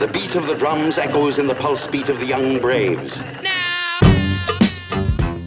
[0.00, 3.22] The beat of the drums echoes in the pulse beat of the young braves.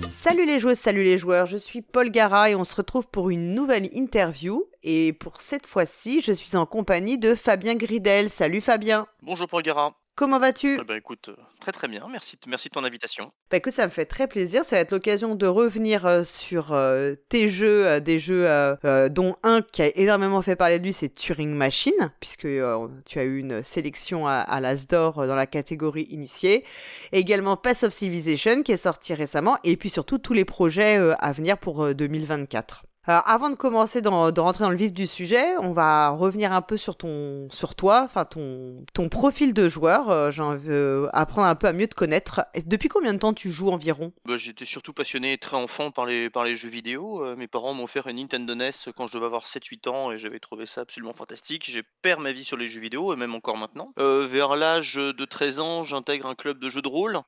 [0.07, 3.31] Salut les joueuses, salut les joueurs, je suis Paul Gara et on se retrouve pour
[3.31, 4.63] une nouvelle interview.
[4.83, 8.29] Et pour cette fois-ci, je suis en compagnie de Fabien Gridel.
[8.29, 9.07] Salut Fabien.
[9.23, 9.95] Bonjour Paul Gara.
[10.15, 13.31] Comment vas-tu Eh ben, écoute, euh, très très bien, merci, merci de ton invitation.
[13.49, 16.71] Bah que ça me fait très plaisir, ça va être l'occasion de revenir euh, sur
[16.71, 20.77] euh, tes jeux, euh, des jeux euh, euh, dont un qui a énormément fait parler
[20.77, 25.17] de lui, c'est Turing Machine, puisque euh, tu as eu une sélection à, à l'Asdor
[25.17, 26.63] euh, dans la catégorie initiée.
[27.11, 30.99] Et également Pass of Civilization qui est sorti récemment, et puis surtout tous les projets
[30.99, 32.83] euh, à venir pour euh, 2024.
[33.05, 36.53] Alors, avant de commencer dans- de rentrer dans le vif du sujet, on va revenir
[36.53, 40.09] un peu sur ton, sur toi, enfin ton, profil de joueur.
[40.09, 42.45] Euh, J'ai envie euh, apprendre un peu à mieux te connaître.
[42.65, 44.13] Depuis combien de temps tu joues environ?
[44.25, 47.21] Bah, J'étais surtout passionné très enfant par les, jeux vidéo.
[47.25, 50.17] Euh, mes parents m'ont offert une Nintendo NES quand je devais avoir 7-8 ans et
[50.17, 51.65] j'avais trouvé ça absolument fantastique.
[51.67, 53.91] J'ai perdu ma vie sur les jeux vidéo et même encore maintenant.
[53.99, 57.19] Euh, vers l'âge de 13 ans, j'intègre un club de jeux de rôle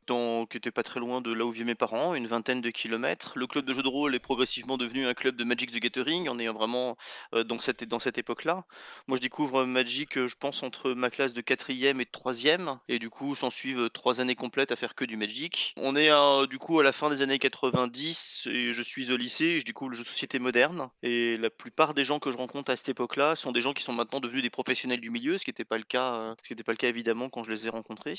[0.50, 3.34] qui était pas très loin de là où vivaient mes parents, une vingtaine de kilomètres.
[3.36, 6.30] Le club de jeux de rôle est progressivement devenu un club de Magic the Gathering
[6.30, 6.98] en ayant vraiment
[7.34, 8.66] dans cette, dans cette époque-là.
[9.08, 12.80] Moi, je découvre Magic, je pense, entre ma classe de 4e et de 3e.
[12.88, 15.74] Et du coup, s'en suivent 3 années complètes à faire que du Magic.
[15.77, 19.18] On est euh, du coup à la fin des années 90 et je suis au
[19.18, 20.90] lycée et je découvre le jeu de société moderne.
[21.04, 23.84] Et la plupart des gens que je rencontre à cette époque-là sont des gens qui
[23.84, 26.54] sont maintenant devenus des professionnels du milieu, ce qui n'était pas le cas, ce qui
[26.54, 28.16] n'était pas le cas évidemment quand je les ai rencontrés.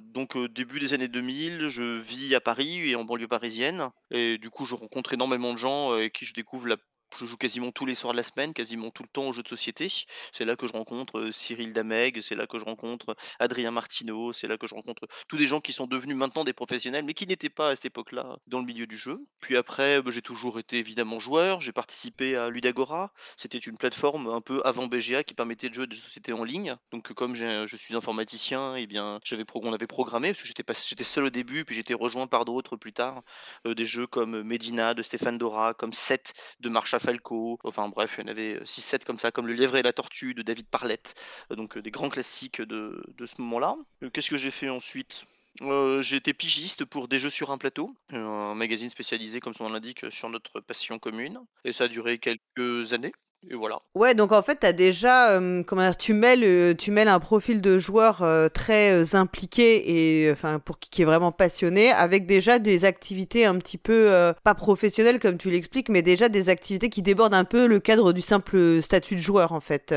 [0.00, 3.90] Donc début des années 2000, je vis à Paris et en banlieue parisienne.
[4.10, 6.76] Et du coup, je rencontre énormément de gens avec qui je découvre la
[7.18, 9.42] je joue quasiment tous les soirs de la semaine, quasiment tout le temps aux jeux
[9.42, 9.88] de société.
[10.32, 14.46] C'est là que je rencontre Cyril Dameg, c'est là que je rencontre Adrien Martineau, c'est
[14.46, 17.26] là que je rencontre tous des gens qui sont devenus maintenant des professionnels, mais qui
[17.26, 19.18] n'étaient pas à cette époque-là dans le milieu du jeu.
[19.40, 24.28] Puis après, bah, j'ai toujours été évidemment joueur, j'ai participé à Ludagora, c'était une plateforme
[24.28, 26.76] un peu avant BGA qui permettait de jouer des sociétés en ligne.
[26.92, 29.18] Donc comme je suis informaticien, et bien
[29.54, 30.48] on avait programmé, parce que
[30.88, 33.22] j'étais seul au début, puis j'étais rejoint par d'autres plus tard,
[33.64, 38.22] des jeux comme Medina de Stéphane Dora, comme 7 de Marcha Falco, enfin bref, il
[38.22, 41.14] y en avait 6-7 comme ça, comme Le Lièvre et la Tortue de David Parlett,
[41.50, 43.76] euh, donc euh, des grands classiques de, de ce moment-là.
[44.02, 45.24] Euh, Qu'est-ce que j'ai fait ensuite?
[45.62, 49.64] Euh, été pigiste pour des jeux sur un plateau, euh, un magazine spécialisé, comme son
[49.64, 51.40] nom l'indique, sur notre passion commune.
[51.64, 53.12] Et ça a duré quelques années.
[53.48, 53.80] Et voilà.
[53.94, 57.18] Ouais, donc en fait, t'as déjà, euh, comment dire, tu mêles, euh, tu mêles un
[57.18, 61.90] profil de joueur euh, très euh, impliqué et enfin pour qui, qui est vraiment passionné,
[61.90, 64.10] avec déjà des activités un petit peu
[64.44, 68.12] pas professionnelles comme tu l'expliques, mais déjà des activités qui débordent un peu le cadre
[68.12, 69.94] du simple statut de joueur en fait.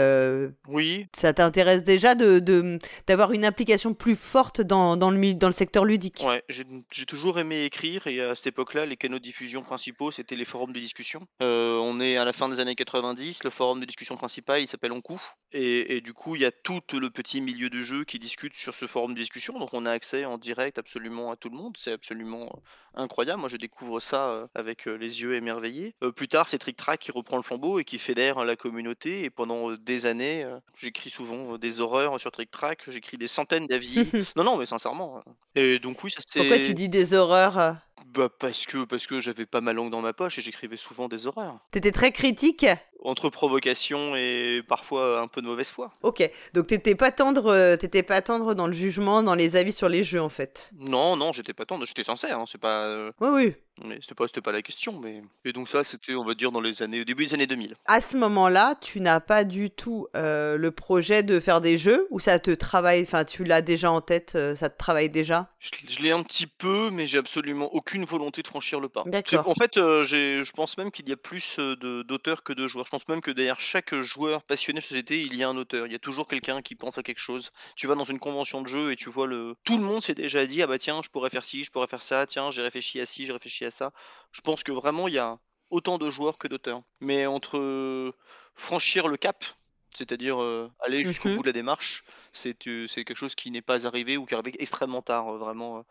[0.68, 2.40] Oui, ça t'intéresse déjà de
[3.08, 6.24] d'avoir une implication plus forte dans, dans le dans le secteur ludique?
[6.26, 10.36] Ouais, j'ai toujours aimé écrire et à cette époque-là, les canaux de diffusion principaux, c'était
[10.36, 11.28] les forums de discussion.
[11.40, 14.92] On est à la fin des années 90, le forum de discussion principal, il s'appelle
[14.92, 15.22] Oncoup.
[15.52, 18.56] Et, et du coup, il y a tout le petit milieu de jeu qui discute
[18.56, 19.58] sur ce forum de discussion.
[19.60, 21.76] Donc on a accès en direct absolument à tout le monde.
[21.78, 22.60] C'est absolument euh,
[22.96, 23.40] incroyable.
[23.40, 25.96] Moi, je découvre ça euh, avec euh, les yeux émerveillés.
[26.04, 29.24] Euh, plus tard, c'est Trick Track qui reprend le flambeau et qui fédère la communauté.
[29.24, 30.46] Et pendant des années,
[30.78, 32.84] j'écris souvent des horreurs sur Trick Track.
[32.88, 33.96] J'écris des centaines d'avis.
[34.36, 35.24] non, non, mais sincèrement.
[35.56, 36.40] Et donc oui, ça c'est.
[36.40, 37.78] Pourquoi tu dis des horreurs
[38.14, 41.08] Bah parce que parce que j'avais pas ma langue dans ma poche et j'écrivais souvent
[41.08, 41.58] des horreurs.
[41.72, 42.66] T'étais très critique?
[43.04, 45.92] Entre provocation et parfois un peu de mauvaise foi.
[46.04, 49.74] Ok, donc t'étais pas tendre, euh, t'étais pas tendre dans le jugement, dans les avis
[49.74, 50.70] sur les jeux en fait?
[50.78, 53.56] Non, non, j'étais pas tendre, j'étais sincère, hein, c'est pas, euh, Oui, oui.
[53.82, 55.24] Mais c'était pas, c'était pas la question, mais.
[55.46, 57.76] Et donc ça, c'était, on va dire, dans les années, au début des années 2000.
[57.86, 62.08] À ce moment-là, tu n'as pas du tout euh, le projet de faire des jeux
[62.12, 65.50] ou ça te travaille, enfin tu l'as déjà en tête, euh, ça te travaille déjà?
[65.60, 69.04] Je, je l'ai un petit peu, mais j'ai absolument aucune volonté de franchir le pas.
[69.08, 69.48] D'accord.
[69.50, 72.68] En fait, euh, j'ai, je pense même qu'il y a plus de, d'auteurs que de
[72.68, 72.86] joueurs.
[72.86, 75.88] Je pense même que derrière chaque joueur passionné de société, il y a un auteur.
[75.88, 77.52] Il y a toujours quelqu'un qui pense à quelque chose.
[77.76, 79.56] Tu vas dans une convention de jeu et tu vois le.
[79.64, 81.88] Tout le monde s'est déjà dit ah bah tiens, je pourrais faire ci, je pourrais
[81.88, 82.28] faire ça.
[82.28, 83.92] Tiens, j'ai réfléchi à ci, j'ai réfléchi à ça.
[84.32, 86.82] Je pense que vraiment il y a autant de joueurs que d'auteurs.
[87.02, 88.14] Mais entre euh,
[88.56, 89.44] franchir le cap,
[89.96, 93.62] c'est-à-dire euh, aller jusqu'au bout de la démarche, c'est euh, c'est quelque chose qui n'est
[93.62, 95.86] pas arrivé ou qui est arrivé extrêmement tard, euh, vraiment.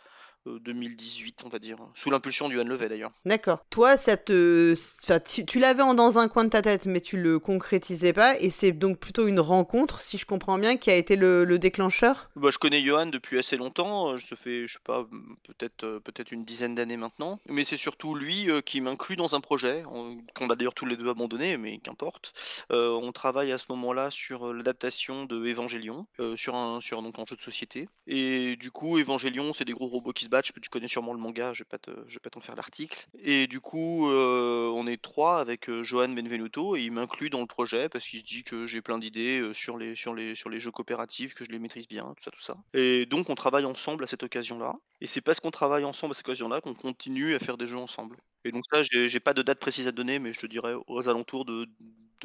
[0.47, 3.13] Euh, euh, 2018, on va dire, sous l'impulsion du Levet d'ailleurs.
[3.25, 3.65] D'accord.
[3.71, 7.17] Toi, ça te, enfin, tu, tu l'avais dans un coin de ta tête, mais tu
[7.17, 10.97] le concrétisais pas, et c'est donc plutôt une rencontre, si je comprends bien, qui a
[10.97, 12.31] été le, le déclencheur?
[12.37, 15.07] Bah, je connais Johan depuis assez longtemps, euh, ça fait, je sais pas,
[15.45, 19.35] peut-être euh, peut-être une dizaine d'années maintenant, mais c'est surtout lui euh, qui m'inclut dans
[19.35, 22.33] un projet, on- qu'on a d'ailleurs tous les deux abandonné, mais qu'importe.
[22.71, 27.03] Euh, on travaille à ce moment-là sur euh, l'adaptation de Evangelion, euh, sur un sur
[27.03, 30.31] donc un jeu de société, et du coup Evangelion c'est des gros robots qui se
[30.33, 33.07] Batch, tu connais sûrement le manga, je vais pas je vais pas t'en faire l'article.
[33.19, 37.41] Et du coup, heu, on est 3 avec, heu, Johan Benvenuto et il m'inclut dans
[37.41, 40.35] le projet parce qu'il se dit que j'ai plein d'idées, heu, sur les sur les
[40.35, 42.57] sur les jeux coopératifs, que je les maîtrise bien, tout ça, tout ça.
[42.75, 44.75] Et donc on travaille ensemble à cette occasion-là.
[45.03, 47.79] Et c'est parce qu'on travaille ensemble à cette occasion-là qu'on continue à faire des jeux
[47.79, 48.17] ensemble.
[48.45, 51.09] Et donc ça, j'ai pas de date précise à donner, mais je te dirais aux
[51.09, 51.67] alentours de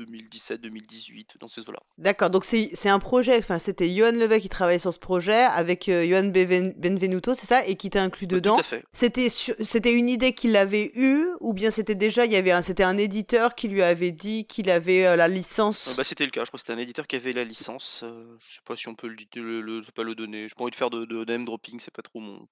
[0.03, 1.79] 2017-2018, dans ces eaux-là.
[1.97, 5.89] D'accord, donc c'est un projet, enfin c'était Johan Levey qui travaillait sur ce projet avec
[5.89, 8.55] euh, Johan Benvenuto, c'est ça, et qui t'a inclus dedans.
[8.55, 8.83] Tout à fait.
[8.93, 12.83] C'était une idée qu'il avait eue ou bien c'était déjà il y avait un c'était
[12.83, 15.89] un éditeur qui lui avait dit qu'il avait euh, la licence?
[15.89, 18.03] Euh, bah, c'était le cas, je crois que c'était un éditeur qui avait la licence.
[18.03, 20.43] je sais pas si on peut le, di- le, le- pas le donner.
[20.43, 22.47] J'ai pas envie de faire de, de name dropping, c'est pas trop mon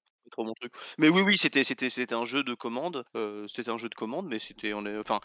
[0.98, 3.04] Mais oui, oui, c'était c'était un jeu de commande.
[3.16, 5.19] euh, c'était un jeu de commande, mais c'était on est enfin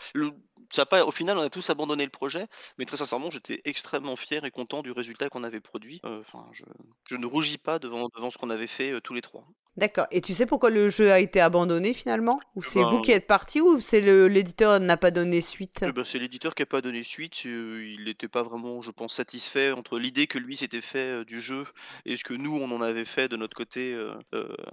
[0.73, 2.47] ça pas au final on a tous abandonné le projet,
[2.79, 6.01] mais très sincèrement j'étais extrêmement fier et content du résultat qu'on avait produit.
[6.05, 6.65] Euh, Enfin je,
[7.09, 9.47] je ne rougis pas devant devant ce qu'on avait fait euh, tous les trois.
[9.77, 10.07] D'accord.
[10.11, 12.41] Et tu sais pourquoi le jeu a été abandonné finalement?
[12.55, 15.85] Ou c'est Ben, vous qui êtes parti ou c'est l'éditeur n'a pas donné suite?
[15.87, 17.43] Eh ben, c'est l'éditeur qui a pas donné suite.
[17.47, 21.25] euh, il n'était pas vraiment, je pense, satisfait entre l'idée que lui s'était fait euh,
[21.25, 21.65] du jeu
[22.05, 24.13] et ce que nous on en avait fait de notre côté euh,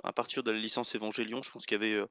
[0.04, 1.42] à partir de la licence Évangélion.
[1.44, 2.04] Je pense qu'il y avait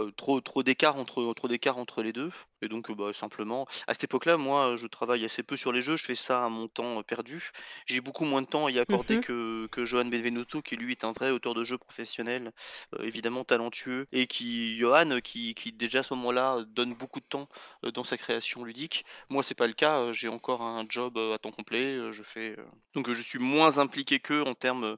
[0.00, 2.30] euh, trop trop d'écart entre trop entre les deux.
[2.62, 5.96] Et donc bah, simplement, à cette époque-là, moi, je travaille assez peu sur les jeux.
[5.96, 7.50] Je fais ça à mon temps perdu.
[7.86, 9.22] J'ai beaucoup moins de temps à y accorder Mhm.
[9.22, 13.44] que que Johan Benvenuto, qui lui est un vrai auteur de jeux professionnel, euh, évidemment
[13.44, 17.48] talentueux et qui Johan, qui qui déjà à ce moment-là euh, donne beaucoup de temps
[17.84, 19.04] euh, dans sa création ludique.
[19.28, 20.12] Moi, c'est pas le cas.
[20.12, 22.12] J'ai encore un job à temps complet.
[22.12, 22.56] Je fais
[22.94, 24.96] donc je suis moins impliqué qu'eux en termes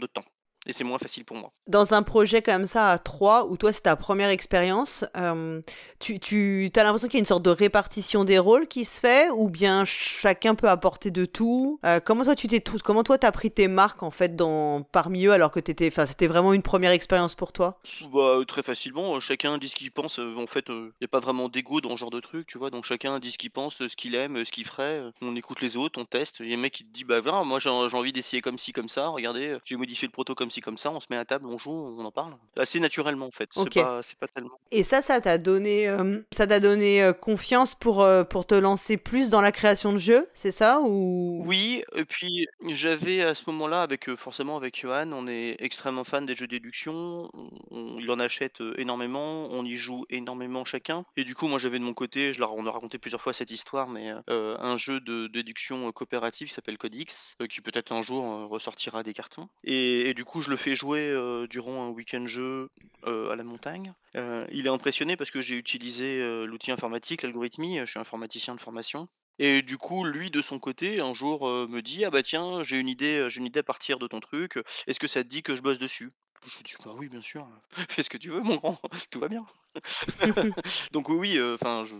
[0.00, 0.24] de temps.
[0.66, 1.52] Et c'est moins facile pour moi.
[1.66, 5.60] Dans un projet comme ça à trois, où toi c'est ta première expérience, euh,
[5.98, 9.00] tu, tu as l'impression qu'il y a une sorte de répartition des rôles qui se
[9.00, 11.78] fait, ou bien chacun peut apporter de tout?
[11.84, 15.26] Euh, Comment toi tu t'es, comment toi t'as pris tes marques en fait dans parmi
[15.26, 17.78] eux alors que t'étais, enfin c'était vraiment une première expérience pour toi?
[18.12, 20.18] Bah, euh, très facilement, chacun dit ce qu'il pense.
[20.18, 22.70] En fait, il n'y a pas vraiment d'ego dans ce genre de truc, tu vois.
[22.70, 25.02] Donc chacun dit ce qu'il pense, ce qu'il aime, ce qu'il ferait.
[25.20, 26.36] On écoute les autres, on teste.
[26.40, 28.40] Il y a un mec qui te dit, bah voilà, moi j'ai j'ai envie d'essayer
[28.40, 29.08] comme ci, comme ça.
[29.08, 30.90] Regardez, j'ai modifié le proto comme comme ça.
[30.90, 32.36] On se met à table, on joue, on en parle.
[32.56, 33.50] Assez naturellement, en fait.
[33.52, 33.82] C'est
[34.18, 34.58] pas, tellement.
[34.70, 38.96] Et ça, ça t'a donné, euh, ça t'a donné confiance pour euh, pour te lancer
[38.96, 41.42] plus dans la création de jeux, c'est ça ou?
[41.46, 46.26] Oui, et puis j'avais à ce moment-là, avec forcément avec Johan, on est extrêmement fan
[46.26, 47.28] des jeux déduction.
[47.34, 51.04] on- on- il en achète énormément, on y joue énormément chacun.
[51.16, 53.32] Et du coup, moi j'avais de mon côté, je leur, on a raconté plusieurs fois
[53.32, 58.02] cette histoire, mais euh, un jeu de déduction coopérative qui s'appelle Codix, qui peut-être un
[58.02, 59.48] jour ressortira des cartons.
[59.64, 62.68] Et, et du coup, je le fais jouer euh, durant un week-end jeu
[63.06, 63.94] euh, à la montagne.
[64.14, 67.80] Euh, il est impressionné parce que j'ai utilisé l'outil informatique, l'algorithmie.
[67.80, 69.08] Je suis informaticien de formation.
[69.38, 72.78] Et du coup, lui, de son côté, un jour, me dit: «Ah bah tiens, j'ai
[72.78, 74.58] une idée, j'ai une idée à partir de ton truc.
[74.86, 76.12] Est-ce que ça te dit que je bosse dessus?»
[76.44, 77.48] je lui dis: «Bah oui, bien sûr,
[77.88, 78.80] fais ce que tu veux, mon grand,
[79.10, 79.44] tout va bien».
[80.92, 81.94] Donc oui, oui, euh, enfin, je...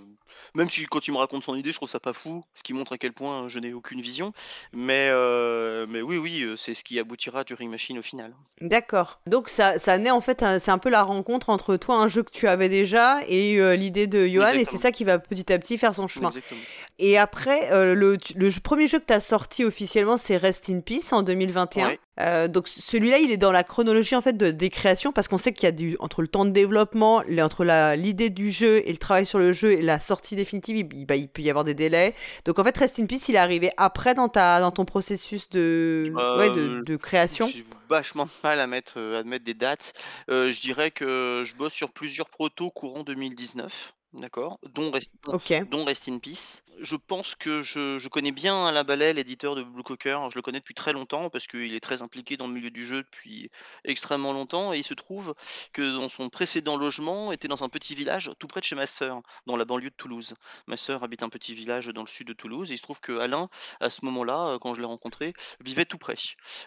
[0.54, 2.72] même si quand il me raconte son idée, je trouve ça pas fou, ce qui
[2.72, 4.32] montre à quel point je n'ai aucune vision.
[4.72, 8.34] Mais, euh, mais oui, oui, euh, c'est ce qui aboutira à Turing Machine au final.
[8.60, 9.20] D'accord.
[9.26, 12.22] Donc ça, ça naît en fait, c'est un peu la rencontre entre toi, un jeu
[12.22, 15.52] que tu avais déjà, et euh, l'idée de Johan, et c'est ça qui va petit
[15.52, 16.28] à petit faire son chemin.
[16.28, 16.60] Exactement.
[16.98, 18.16] Et après, le,
[18.60, 21.88] premier jeu que tu as sorti officiellement, c'est Rest in Peace en 2021.
[21.88, 21.98] Ouais.
[22.20, 25.38] Euh, donc celui-là, il est dans la chronologie en fait de, des créations parce qu'on
[25.38, 28.82] sait qu'il y a du entre le temps de développement, les- entre l'idée du jeu
[28.86, 31.50] et le travail sur le jeu et la sortie définitive, il, bah, il peut y
[31.50, 32.14] avoir des délais.
[32.44, 35.48] Donc en fait, Rest in Peace, il est arrivé après dans ta dans ton processus
[35.50, 37.46] de ouais, de, Euh, de création.
[37.46, 39.92] J'ai vachement de mal à mettre, euh, à mettre des dates.
[40.30, 45.52] Euh, je dirais que je bosse sur plusieurs protos courant 2019, d'accord, dont Rest, Ok.
[45.68, 46.62] dont Rest in Peace.
[46.80, 50.18] Je pense que je, je connais bien Alain Ballet, l'éditeur de Blue Cocker.
[50.30, 52.84] Je le connais depuis très longtemps parce qu'il est très impliqué dans le milieu du
[52.84, 53.50] jeu depuis
[53.84, 54.72] extrêmement longtemps.
[54.72, 55.34] Et il se trouve
[55.72, 58.86] que dans son précédent logement était dans un petit village tout près de chez ma
[58.86, 60.34] sœur, dans la banlieue de Toulouse.
[60.66, 62.70] Ma sœur habite un petit village dans le sud de Toulouse.
[62.70, 63.48] Et il se trouve que Alain,
[63.80, 66.16] à ce moment-là, euh, quand je l'ai rencontré, vivait tout près.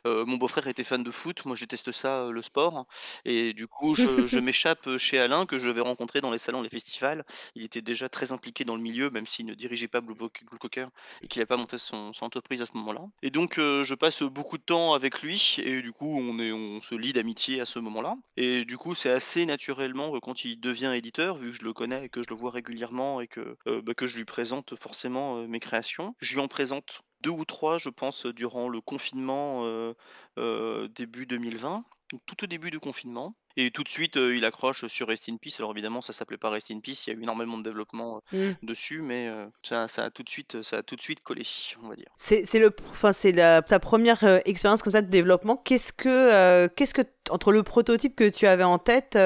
[0.06, 2.86] Euh, mon beau-frère était fan de foot, moi je déteste ça, euh, le sport.
[3.26, 6.62] Et du coup, je, je m'échappe chez Alain, que je vais rencontrer dans les salons,
[6.62, 7.26] les festivals.
[7.56, 10.16] Il était déjà très impliqué dans le milieu, même s'il ne dirigeait pas Blue,
[10.60, 10.88] Cocker
[11.22, 13.02] et qu'il n'a pas monté son, entreprise à ce moment-là.
[13.22, 16.52] Et donc, euh, je passe beaucoup de temps avec lui, et du coup, on, est,
[16.52, 18.16] on se lie d'amitié à ce moment-là.
[18.36, 21.74] Et du coup, c'est assez naturellement que quand il devient éditeur, vu que je le
[21.74, 25.38] connais et que je le vois régulièrement et que, euh, bah, je lui présente forcément
[25.38, 29.66] euh, mes créations, je lui en présente deux ou trois, je pense, durant le confinement
[29.66, 29.94] euh,
[30.38, 33.36] euh, début 2020, donc tout au début du confinement.
[33.58, 35.56] Et tout de suite, il accroche sur Rest in Peace.
[35.60, 38.22] Alors évidemment, ça s'appelait pas Rest in Peace, il y a eu énormément de développement,
[38.32, 38.52] mmh.
[38.64, 39.30] dessus, mais
[39.64, 41.44] ça ça a tout de suite ça a tout de suite collé,
[41.84, 42.08] on va dire.
[42.16, 45.58] C'est le enfin, c'est ta première expérience comme ça de développement.
[45.58, 49.18] Qu'est-ce que, qu'est-ce que entre le prototype que tu avais en tête,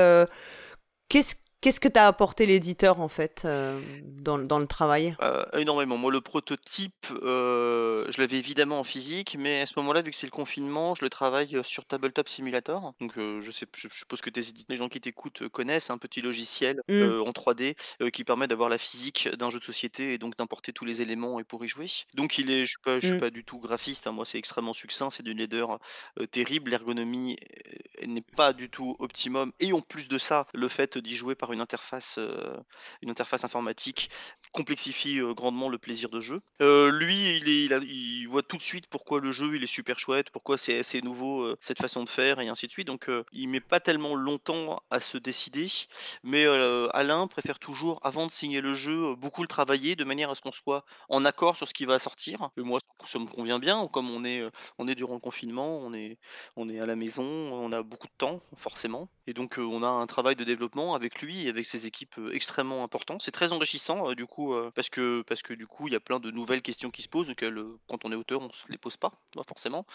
[1.10, 5.16] qu'est-ce Qu'est-ce que t'as apporté l'éditeur en fait euh, dans, dans le travail?
[5.22, 5.96] Euh, énormément.
[5.96, 10.18] Moi, le prototype, euh, je l'avais évidemment en physique, mais à ce moment-là, vu que
[10.18, 12.96] c'est le confinement, je le travaille sur Tabletop Simulator.
[13.00, 14.32] Donc, je, sais, je suppose que
[14.70, 17.22] les gens qui t'écoutent connaissent un petit logiciel mmh.
[17.22, 17.76] en 3D
[18.10, 21.40] qui permet d'avoir la physique d'un jeu de société et donc d'importer tous les éléments
[21.40, 21.86] et pour y jouer.
[22.16, 23.20] Donc, il est, je suis pas, suis mmh.
[23.20, 24.08] pas du tout graphiste.
[24.08, 24.14] Hein.
[24.14, 25.12] Moi, c'est extrêmement succinct.
[25.12, 25.78] C'est d'une laideur
[26.32, 26.72] terrible.
[26.72, 27.38] L'ergonomie
[28.04, 29.52] n'est pas du tout optimum.
[29.60, 32.58] Et en plus de ça, le fait d'y jouer par une interface, euh,
[33.02, 34.10] une interface informatique
[34.52, 36.42] complexifie euh, grandement le plaisir de jeu.
[36.62, 40.58] Euh, lui, il, voit tout de suite pourquoi le jeu il est super chouette, pourquoi
[40.58, 42.88] c'est assez nouveau cette façon de faire et ainsi de suite.
[42.88, 45.68] Donc il met pas tellement longtemps à se décider,
[46.24, 46.46] mais
[46.94, 50.42] Alain préfère toujours, avant de signer le jeu, beaucoup le travailler de manière à ce
[50.42, 52.52] qu'on soit en accord sur ce qui va sortir.
[52.58, 54.44] Et moi, ça me convient bien, comme on est,
[54.78, 56.18] on est durant le confinement, on est,
[56.56, 59.90] on est à la maison, on a beaucoup de temps forcément, et donc on a
[59.90, 63.18] un travail de développement avec lui et avec ses équipes extrêmement important.
[63.20, 64.41] C'est très enrichissant du coup
[64.76, 67.10] parce que parce que du coup il y a plein de nouvelles questions qui se
[67.10, 69.12] posent auxquelles quand on est auteur on se les pose pas,
[69.48, 69.86] forcément.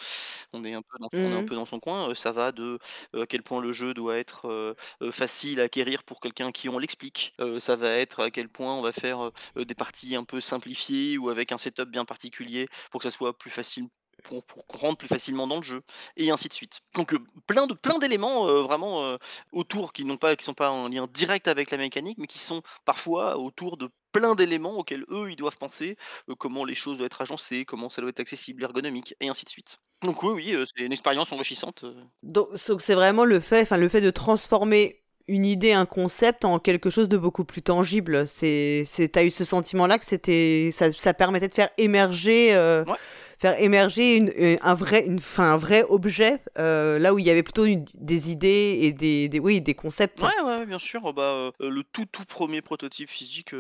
[0.53, 2.15] On est un peu dans, un mmh peu dans son coin.
[2.15, 2.79] ça va de
[3.15, 4.75] à quel point le jeu doit être
[5.11, 7.35] facile à acquérir pour quelqu'un qui on l'explique.
[7.61, 11.31] ça va être à quel point on va faire des parties un peu simplifiées ou
[11.31, 13.88] avec un setup bien particulier pour que ça soit plus facile
[14.23, 15.83] pour, rentrer plus facilement dans le jeu,
[16.17, 16.81] et ainsi de suite.
[16.95, 17.15] Donc
[17.47, 19.19] plein de plein d'éléments vraiment
[19.53, 22.38] autour qui n'ont pas qui sont pas en lien direct avec la mécanique, mais qui
[22.38, 25.96] sont parfois autour de plein d'éléments auxquels eux ils doivent penser,
[26.38, 29.50] comment les choses doivent être agencées, comment ça doit être accessible, ergonomique, et ainsi de
[29.50, 29.78] suite.
[30.02, 31.85] Donc oui, oui, c'est une expérience enrichissante.
[32.23, 36.58] Donc c'est vraiment le fait, enfin le fait de transformer une idée, un concept en
[36.58, 38.28] quelque chose de beaucoup plus tangible.
[38.28, 42.54] C'est, c'est, t'as eu ce sentiment-là que c'était, ça, ça permettait de faire émerger
[43.38, 47.26] faire émerger une, euh, un, vrai, une, fin, un vrai objet, euh, là où il
[47.26, 50.23] y avait plutôt des idées et des, des, oui, des concepts.
[50.23, 51.12] Ouais, ouais, bien sûr.
[51.12, 53.55] Bah, euh, le tout, tout premier prototype physique,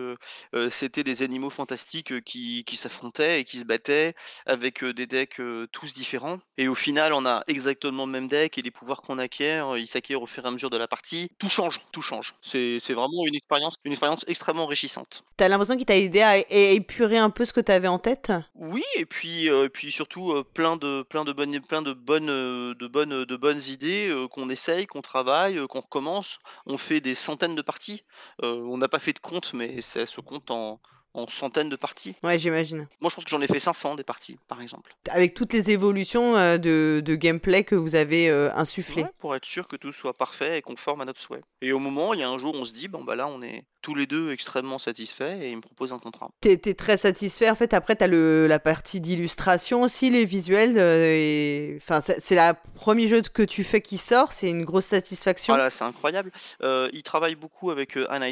[0.70, 4.14] c'était des animaux fantastiques qui, qui s'affrontaient et qui se battaient
[4.46, 5.40] avec des decks
[5.72, 6.38] tous différents.
[6.58, 9.86] Et au final, on a exactement le même deck et les pouvoirs qu'on acquiert, ils
[9.86, 11.28] s'acquièrent au fur et à mesure de la partie.
[11.38, 12.34] Tout change, tout change.
[12.40, 15.24] C'est vraiment une expérience, une expérience extrêmement enrichissante.
[15.36, 18.32] T'as l'impression qu'il t'a aidé à épurer un peu ce que t'avais en tête?
[18.54, 21.58] Oui, et puis et puis surtout, plein de plein de bonnes
[21.94, 26.38] bonnes, de bonnes, idées, qu'on essaye, qu'on travaille, qu'on recommence.
[26.66, 28.04] On fait des centaines de parties.
[28.42, 30.80] on n'a pas fait de compte, mais ça se compte en
[31.16, 32.14] en centaines de parties.
[32.22, 32.88] Ouais, j'imagine.
[33.00, 34.94] Moi, je pense que j'en ai fait 500 des parties, par exemple.
[35.10, 39.06] Avec toutes les évolutions de, de, gameplay que vous avez insufflées.
[39.18, 41.42] pour être sûr que tout soit parfait et conforme à notre souhait.
[41.62, 43.42] Et au moment, il y a un jour, on se dit, bon, bah là, on
[43.42, 46.28] est, tous les deux extrêmement satisfaits et ils me proposent un contrat.
[46.40, 47.48] T'es es très satisfait.
[47.48, 50.76] En fait, après, t'as la partie d'illustration aussi, les visuels.
[50.76, 51.78] Euh, et...
[51.80, 54.32] Enfin, c'est le premier jeu que tu fais qui sort.
[54.32, 55.54] C'est une grosse satisfaction.
[55.54, 56.32] Voilà, c'est incroyable.
[56.62, 58.24] Euh, il travaille beaucoup avec euh, Anne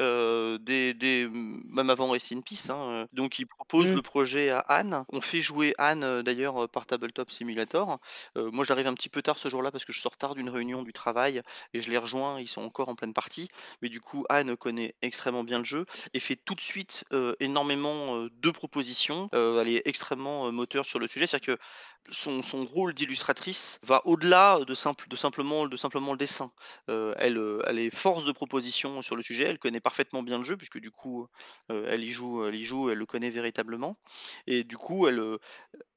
[0.00, 2.70] euh, des, des, même avant Rest in Peace.
[2.70, 3.94] Hein, donc, il propose mm.
[3.94, 5.04] le projet à Anne.
[5.10, 7.98] On fait jouer Anne d'ailleurs par Tabletop Simulator.
[8.36, 10.82] moi, j'arrive un petit peu tard ce jour-là parce que je sors tard d'une réunion
[10.82, 11.42] du travail
[11.72, 12.40] et je les rejoins.
[12.40, 13.48] Ils sont encore en pleine partie.
[13.82, 17.04] Mais du coup, Anne connaît extrêmement bien le jeu et fait tout de suite
[17.40, 19.28] énormément de propositions.
[19.32, 21.62] elle est extrêmement moteur sur le sujet, c'est-à-dire que
[22.10, 26.50] son, son rôle d'illustratrice va au-delà de, simple, de, simplement, de simplement le dessin.
[26.88, 30.56] elle, elle est force de proposition sur le sujet, elle connaît parfaitement bien le jeu,
[30.56, 31.28] puisque du coup,
[31.68, 33.96] elle, elle y joue, elle le connaît véritablement.
[34.46, 35.22] Et du coup, elle,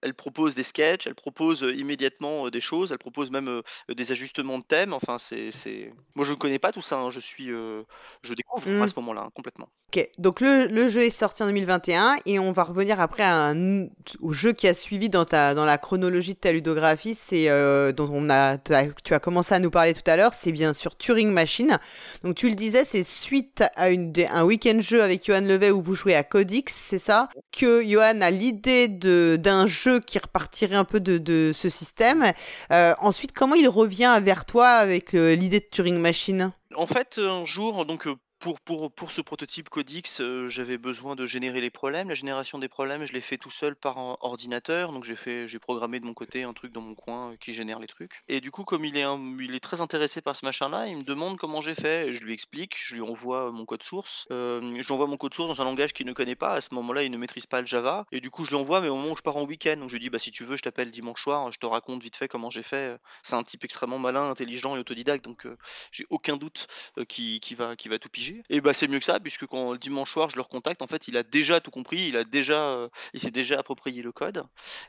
[0.01, 4.63] elle propose des sketchs, elle propose immédiatement des choses, elle propose même des ajustements de
[4.63, 4.93] thèmes.
[4.93, 5.93] Enfin, c'est.
[6.15, 8.87] Moi, je ne connais pas tout ça, hein, je suis, je découvre à mmh.
[8.87, 9.69] ce moment-là, hein, complètement.
[9.95, 13.51] Ok, donc le, le, jeu est sorti en 2021 et on va revenir après à
[13.51, 13.85] un,
[14.19, 17.93] au jeu qui a suivi dans, ta, dans la chronologie de ta ludographie, c'est euh,
[17.93, 18.73] dont on a, tu
[19.13, 21.79] as commencé à nous parler tout à l'heure, c'est bien sûr Turing Machine.
[22.23, 25.81] Donc tu le disais, c'est suite à une, un week-end jeu avec Johan Levet où
[25.81, 27.29] vous jouez à Codix, c'est ça?
[27.51, 32.31] Que Johan a l'idée d'un jeu qui repartirait un peu de, ce système.
[32.71, 36.51] Euh, ensuite, comment il revient vers toi avec euh, l'idée de Turing Machine?
[36.75, 38.07] En fait, un jour, donc
[38.55, 42.09] pour, ce prototype Codix, euh, j'avais besoin de générer les problèmes.
[42.09, 44.91] La génération des problèmes, je l'ai fait tout seul par un ordinateur.
[44.91, 47.87] Donc j'ai programmé de mon côté un truc dans mon coin euh, qui génère les
[47.87, 48.23] trucs.
[48.27, 51.61] Et du coup, comme il est, très intéressé par ce machin-là, il me demande comment
[51.61, 52.13] j'ai fait.
[52.13, 54.27] je lui explique, je lui envoie mon code source.
[54.31, 56.53] Euh, je lui envoie mon code source dans un langage qu'il ne connaît pas.
[56.53, 58.05] À ce moment-là, il ne maîtrise pas le Java.
[58.11, 59.89] Et du coup, je lui envoie, mais au moment où je pars en week-end, donc
[59.89, 62.15] je lui dis, bah si tu veux, je t'appelle dimanche soir, je te raconte vite
[62.15, 62.97] fait comment j'ai fait.
[63.23, 65.47] C'est un type extrêmement malin, intelligent et autodidacte, donc
[65.91, 66.67] j'ai aucun doute
[67.07, 68.36] qui, qui, va, qui va tout piger.
[68.49, 70.87] Et bah c'est mieux que ça, puisque quand le dimanche soir je le recontacte, en
[70.87, 74.43] fait il a déjà tout compris, il a déjà, il s'est déjà approprié le code,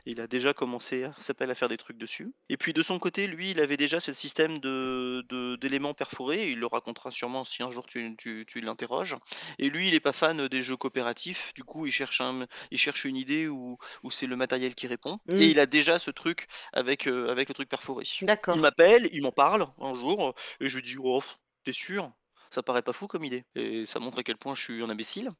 [0.05, 2.33] il a déjà commencé à, s'appelle à faire des trucs dessus.
[2.49, 6.59] Et puis de son côté, lui, il avait déjà ce système de, d'éléments perforés, il
[6.59, 9.15] le racontera sûrement si un jour tu, tu, tu l'interroges.
[9.57, 12.77] Et lui, il est pas fan des jeux coopératifs, du coup il cherche, un, il
[12.77, 15.19] cherche une idée où, où c'est le matériel qui répond.
[15.29, 18.05] Et il a déjà ce truc avec, avec le truc perforé.
[18.21, 18.55] D'accord.
[18.55, 21.21] Il m'appelle, il m'en parle un jour, et je lui dis, oh,
[21.63, 22.11] t'es sûr?
[22.49, 23.45] Ça paraît pas fou comme idée.
[23.55, 25.29] Et ça montre à quel point je suis un imbécile.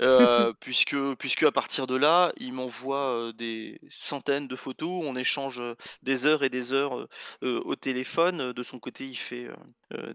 [0.00, 5.62] Euh, puisque, puisque à partir de là, il m'envoie des centaines de photos, on échange
[6.02, 7.06] des heures et des heures
[7.42, 8.52] au téléphone.
[8.52, 9.48] De son côté, il fait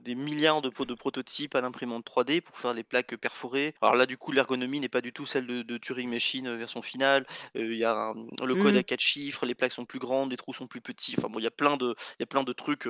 [0.02, 3.75] des milliards de, de prototypes à l'imprimante 3D pour faire les plaques perforées.
[3.82, 7.25] Alors là, du coup, l'ergonomie n'est pas du tout celle de, Turing Machine version finale.
[7.54, 10.54] Il y a le code à quatre chiffres, les plaques sont plus grandes, les trous
[10.54, 11.16] sont plus petits.
[11.18, 12.88] Enfin bon, il y a plein de, il y a plein de trucs,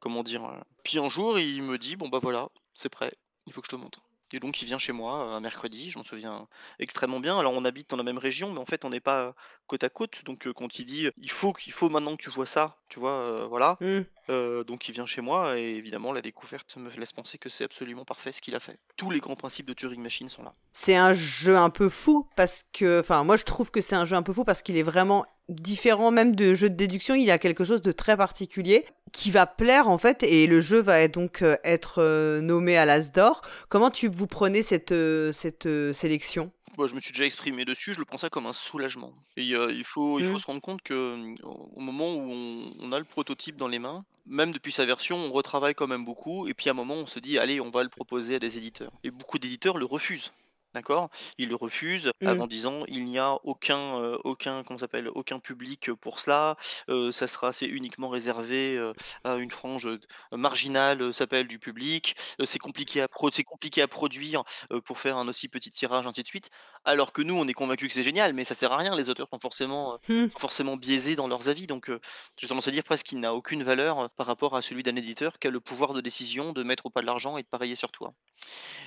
[0.00, 0.42] comment dire.
[0.82, 3.12] Puis un jour, il me dit, bon bah voilà, c'est prêt,
[3.46, 4.02] il faut que je te montre.
[4.32, 6.48] Et donc il vient chez moi un mercredi, je m'en souviens
[6.80, 7.38] extrêmement bien.
[7.38, 9.34] Alors on habite dans la même région, mais en fait on n'est pas
[9.68, 10.24] côte à côte.
[10.24, 13.46] Donc quand il dit il faut qu'il faut maintenant que tu vois ça, tu vois,
[13.46, 13.78] voilà.
[13.80, 14.64] Mmh.
[14.64, 18.04] donc il vient chez moi et évidemment la découverte me laisse penser que c'est absolument
[18.04, 18.78] parfait ce qu'il a fait.
[18.96, 20.52] Tous les grands principes de Turing Machine sont là.
[20.72, 24.04] C'est un jeu un peu fou parce que, enfin moi je trouve que c'est un
[24.04, 27.14] jeu un peu fou parce qu'il est vraiment différent même de jeux de déduction.
[27.14, 30.60] Il y a quelque chose de très particulier qui va plaire en fait et le
[30.60, 33.40] jeu va donc euh, être euh, nommé à l'As d'or.
[33.70, 36.50] Comment tu vous prenez cette, euh, cette sélection?
[36.76, 39.12] Moi, je me suis déjà exprimé dessus, je le prends ça comme un soulagement.
[39.36, 40.40] Et il faut, il faut mmh.
[40.40, 42.32] se rendre compte que au moment où
[42.80, 46.04] on, a le prototype dans les mains, même depuis sa version, on retravaille quand même
[46.04, 46.48] beaucoup.
[46.48, 48.58] Et puis à un moment, on se dit, allez, on va le proposer à des
[48.58, 48.90] éditeurs.
[49.04, 50.32] Et beaucoup d'éditeurs le refusent.
[50.74, 51.08] D'accord?
[51.38, 52.40] Il le refuse mmh.
[52.40, 55.08] en disant: «Il n'y a aucun, aucun comment s'appelle?
[55.14, 56.56] Aucun public, pour cela,
[56.88, 58.78] ça sera c'est uniquement réservé,
[59.22, 59.88] à une frange,
[60.32, 64.42] marginale, s'appelle du public, c'est compliqué à pro c'est compliqué à produire,
[64.84, 66.50] pour faire un aussi petit tirage, ainsi de suite».
[66.84, 68.94] Alors que nous, on est convaincus que c'est génial, mais ça sert à rien.
[68.94, 70.26] Les auteurs sont forcément, mmh.
[70.36, 71.90] forcément biaisés dans leurs avis, donc
[72.36, 75.38] j'ai tendance à dire presque qu'il n'a aucune valeur, par rapport à celui d'un éditeur
[75.38, 77.76] qui a le pouvoir de décision de mettre ou pas de l'argent et de parier
[77.76, 78.12] sur toi.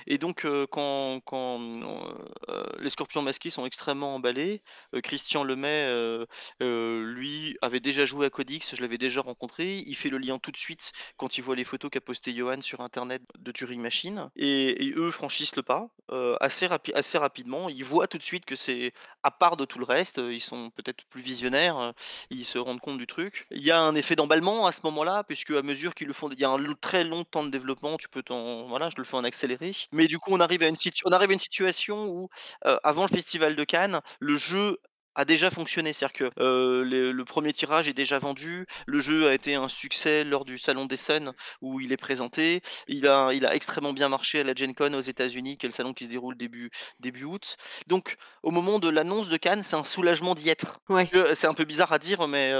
[0.06, 1.77] Et donc, quand quand euh,
[2.78, 4.62] les scorpions masqués sont extrêmement emballés.
[4.94, 6.26] Euh, Christian Lemay, euh,
[7.02, 9.78] lui, avait déjà joué à Codix, je l'avais déjà rencontré.
[9.78, 12.60] Il fait le lien tout de suite quand il voit les photos qu'a posté Johan
[12.60, 14.30] sur internet de Turing Machine.
[14.36, 15.88] Et, eux franchissent le pas
[16.40, 17.68] assez, assez rapidement.
[17.68, 20.18] Ils voient tout de suite que c'est à part de tout le reste.
[20.18, 21.92] Ils sont peut-être plus visionnaires.
[22.30, 23.46] Ils se rendent compte du truc.
[23.50, 26.28] Il y a un effet d'emballement à ce moment-là, puisque à mesure qu'ils le font,
[26.30, 27.96] il y a un très long temps de développement.
[27.96, 29.72] Tu peux voilà, je le fais en accéléré.
[29.92, 31.67] Mais du coup, on arrive à une, on arrive à une situation
[32.06, 32.28] où,
[32.82, 34.78] avant le festival de Cannes, le jeu
[35.18, 35.92] a déjà fonctionné.
[35.92, 38.66] C'est-à-dire que le, premier tirage est déjà vendu.
[38.86, 42.62] Le jeu a été un succès lors du Salon des Sun où il est présenté.
[42.86, 45.68] Il a, il a extrêmement bien marché à la Gen Con aux États-Unis, qui est
[45.68, 47.56] le salon qui se déroule début, début août.
[47.88, 50.80] Donc, au moment de l'annonce de Cannes, c'est un soulagement d'y être.
[50.88, 51.10] Ouais.
[51.34, 52.52] C'est un peu bizarre à dire, mais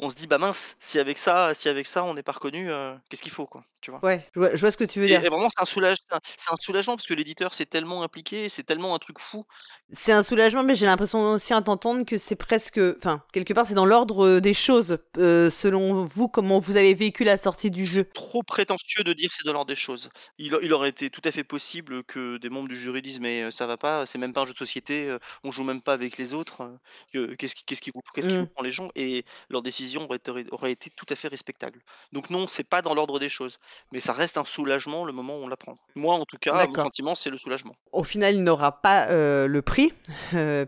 [0.00, 2.68] on se dit, bah mince, si avec ça, si avec ça on n'est pas reconnu,
[3.08, 3.64] qu'est-ce qu'il faut, quoi.
[3.80, 4.04] Tu vois?
[4.04, 5.24] Ouais, je vois, ce que tu veux dire.
[5.24, 5.98] Et vraiment, c'est un, soulage,
[6.36, 9.44] c'est un soulagement parce que l'éditeur c'est tellement impliqué, c'est tellement un truc fou.
[9.92, 13.66] C'est un soulagement, mais j'ai l'impression aussi en entendre que c'est presque, enfin, quelque part,
[13.66, 14.96] c'est dans l'ordre euh, des choses.
[15.18, 19.28] Euh, selon vous, comment vous avez vécu la sortie du jeu Trop prétentieux de dire
[19.28, 20.08] que c'est dans l'ordre des choses.
[20.38, 23.42] Il, il, aurait été tout à fait possible que des membres du jury disent mais
[23.42, 25.92] euh, ça va pas, c'est même pas un jeu de société, on joue même pas
[25.92, 26.66] avec les autres.
[27.12, 28.46] Qu'est-ce qui, qu'est-ce qui vous, qu'est-ce qui mmh.
[28.46, 28.88] prend les gens?
[28.94, 30.08] Et leur décision
[30.50, 31.82] aurait été tout à fait respectable.
[32.12, 33.58] Donc non, c'est pas dans l'ordre des choses,
[33.92, 35.76] mais ça reste un soulagement le moment où on l'apprend.
[35.94, 37.76] Moi, en tout cas, mon sentiment, c'est le soulagement.
[37.92, 39.92] Au final, il n'aura pas le prix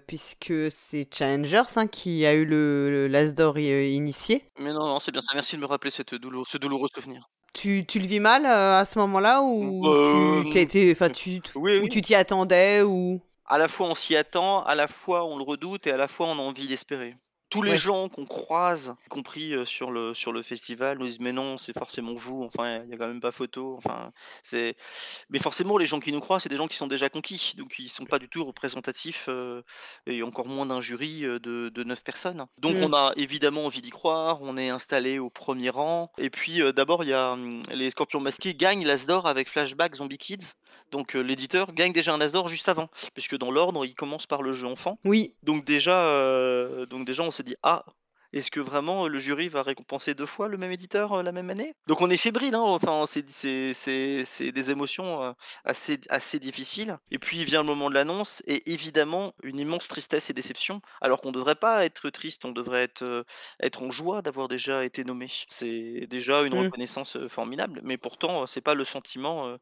[0.06, 4.44] puisque c'est Challenge Hein, qui a eu le, l'As d'or euh, initié.
[4.58, 5.32] Mais non, non, c'est bien ça.
[5.34, 7.28] Merci de me rappeler cette ce douloureux souvenir.
[7.54, 11.88] Tu, tu le vis mal euh, à ce moment-là ou tu, euh, été, tu, ou
[11.88, 13.20] tu t'y attendais ou?
[13.46, 16.08] À la fois on s'y attend, à la fois on le redoute et à la
[16.08, 17.16] fois on a envie d'espérer
[17.50, 21.32] tous les gens qu'on croise, y compris sur le sur le festival, nous disent mais
[21.32, 22.44] non, c'est forcément vous.
[22.44, 23.76] Enfin, il y a quand même pas photo.
[23.78, 24.76] Enfin, c'est.
[25.30, 27.78] Mais forcément, les gens qui nous croient, c'est des gens qui sont déjà conquis, donc
[27.78, 29.28] ils sont pas du tout représentatifs
[30.06, 32.46] et encore moins d'un jury de, de 9 personnes.
[32.58, 32.84] Donc mmh.
[32.84, 34.38] on a évidemment envie d'y croire.
[34.42, 36.10] On est installé au premier rang.
[36.18, 39.96] Et puis d'abord, il y a mmh, les Scorpions masqués gagnent l'As d'or avec Flashback
[39.96, 40.54] Zombie Kids.
[40.90, 44.26] Donc euh, l'éditeur gagne déjà un as d'or juste avant, puisque dans l'ordre, il commence
[44.26, 44.98] par le jeu enfant.
[45.04, 45.34] Oui.
[45.42, 45.96] Donc déjà,
[46.86, 47.84] donc déjà on s'est dit ah
[48.32, 51.50] est-ce que vraiment le jury va récompenser deux fois le même éditeur euh, la même
[51.50, 51.74] année?
[51.86, 53.22] Donc on est fébrile, hein, enfin c'est
[54.52, 55.32] des émotions euh,
[55.64, 56.98] assez, assez difficiles.
[57.10, 61.20] Et puis vient le moment de l'annonce et évidemment une immense tristesse et déception, alors
[61.22, 63.24] qu'on ne devrait pas être triste, on devrait être, euh,
[63.62, 65.28] être en joie d'avoir déjà été nommé.
[65.48, 66.54] C'est déjà une Mm.
[66.54, 69.56] reconnaissance euh, formidable, mais pourtant euh, c'est pas le sentiment euh,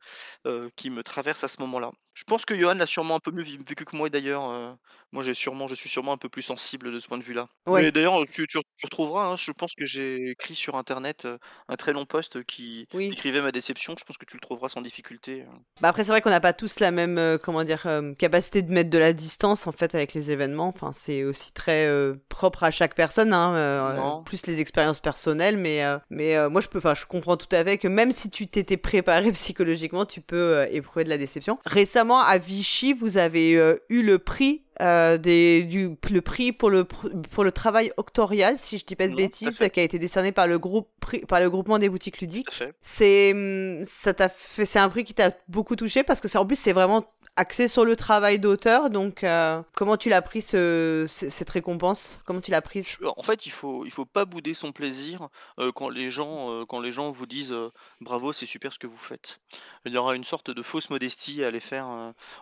[0.49, 1.93] euh, qui me traverse à ce moment-là.
[2.17, 4.51] Je pense que Johan l'a sûrement un peu mieux vécu que moi d'ailleurs.
[4.51, 4.73] euh,
[5.13, 7.47] moi j'ai sûrement, je suis sûrement un peu plus sensible de ce point de vue-là.
[7.67, 7.83] Ouais.
[7.83, 11.37] Mais d'ailleurs, tu, tu- tu retrouveras, hein, je pense que j'ai écrit sur internet euh,
[11.69, 13.11] un très long post qui Oui.
[13.11, 13.95] décrivait ma déception.
[13.99, 15.43] Je pense que tu le trouveras sans difficulté.
[15.43, 15.53] euh.
[15.83, 18.63] Bah après, c'est vrai qu'on n'a pas tous la même, euh, comment dire, euh, capacité
[18.63, 20.69] de mettre de la distance en fait avec les événements.
[20.69, 24.23] Enfin, c'est aussi très euh, propre à chaque personne, hein, euh, Non.
[24.25, 25.57] plus les expériences personnelles.
[25.59, 28.13] Mais, euh, mais euh, moi, je peux, enfin, je comprends tout à fait que même
[28.13, 31.59] si tu t'étais préparé psychologiquement, tu peux euh, éprouver de la déception.
[31.67, 34.66] Récemment, à Vichy, vous avez euh, eu le prix.
[34.83, 39.07] Euh, des, du, le prix pour le, pour le travail octorial, si je dis pas
[39.07, 40.89] de Non, à bêtises, qui a été décerné par le, groupe,
[41.29, 42.53] par le groupement des boutiques ludiques.
[42.53, 42.75] Fait.
[42.83, 47.05] C'est un prix qui t'a beaucoup touché parce que c'est en plus c'est vraiment
[47.39, 52.19] axé sur le travail d'auteur donc euh, comment tu l'as pris ce, ce- cette récompense?
[52.25, 52.97] Comment tu l'as prise?
[53.19, 56.65] En fait, il faut, il faut pas bouder son plaisir euh, quand les gens, euh,
[56.65, 57.55] quand les gens vous disent
[58.01, 59.41] bravo, c'est super ce que vous faites.
[59.85, 61.87] Il y aura une sorte de fausse modestie à aller faire.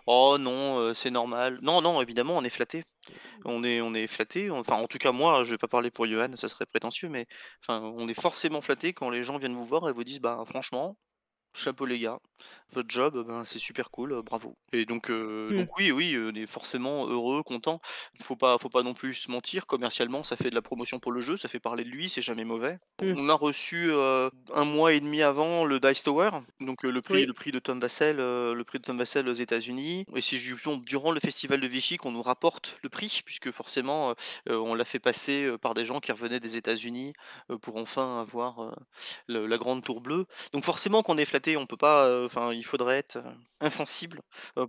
[0.07, 1.59] oh non, c'est normal.
[1.61, 2.83] Non, non, évidemment, on est flatté.
[3.45, 4.51] On est, on est flatté.
[4.51, 7.27] Enfin, en tout cas, moi, je vais pas parler pour Johan, ça serait prétentieux, mais
[7.63, 10.43] enfin, on est forcément flatté quand les gens viennent vous voir et vous disent bah
[10.47, 10.97] franchement.
[11.57, 12.19] Chapeau les gars,
[12.73, 14.57] votre job, ben, c'est super cool, euh, bravo.
[14.73, 15.57] Et donc, euh, Hmm.
[15.59, 17.81] donc oui, oui, on est forcément heureux, content.
[18.23, 19.67] Faut pas, faut pas non plus se mentir.
[19.67, 22.21] Commercialement, ça fait de la promotion pour le jeu, ça fait parler de lui, c'est
[22.23, 22.79] jamais mauvais.
[23.01, 23.15] Mm.
[23.17, 27.01] On a reçu euh, un mois et demi avant le Dice Tower, donc euh, le
[27.03, 27.27] prix, Oui.
[27.27, 30.05] le prix de Tom Vassell, euh, le prix de Tom Vassell aux États-Unis.
[30.17, 34.15] Et c'est ju- durant le festival de Vichy qu'on nous rapporte le prix, puisque forcément,
[34.49, 37.13] euh, on l'a fait passer euh, par des gens qui revenaient des États-Unis
[37.51, 38.73] euh, pour enfin avoir euh,
[39.29, 40.27] le- la grande tour bleue.
[40.53, 42.25] Donc forcément, qu'on est flatté, on peut pas.
[42.25, 43.19] Enfin, il faudrait être
[43.61, 44.21] insensible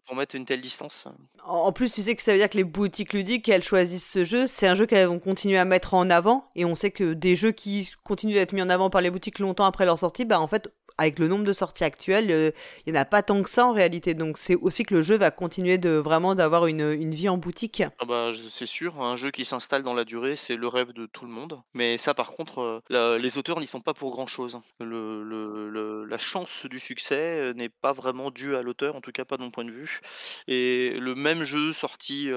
[0.05, 1.07] pour mettre une telle distance.
[1.43, 4.09] en en plus tu sais que ça veut dire que les boutiques ludiques elles choisissent
[4.09, 6.91] ce jeu c'est un jeu qu'elles vont continuer à mettre en avant et on sait
[6.91, 9.99] que des jeux qui continuent d'être mis en avant par les boutiques longtemps après leur
[9.99, 12.51] sortie bah en fait avec le nombre de sorties actuelles, euh,
[12.85, 14.13] il n'y en a pas tant que ça en réalité.
[14.13, 17.83] Donc c'est aussi que le jeu va continuer de vraiment d'avoir une, vie en boutique.
[17.99, 21.05] Ah bah, c'est sûr, un jeu qui s'installe dans la durée, c'est le rêve de
[21.05, 21.61] tout le monde.
[21.73, 24.59] Mais ça, par contre, euh, les auteurs n'y sont pas pour grand-chose.
[24.79, 29.37] La chance du succès euh, n'est pas vraiment due à l'auteur, en tout cas pas
[29.37, 29.99] de mon point de vue.
[30.47, 32.29] Et le même jeu sorti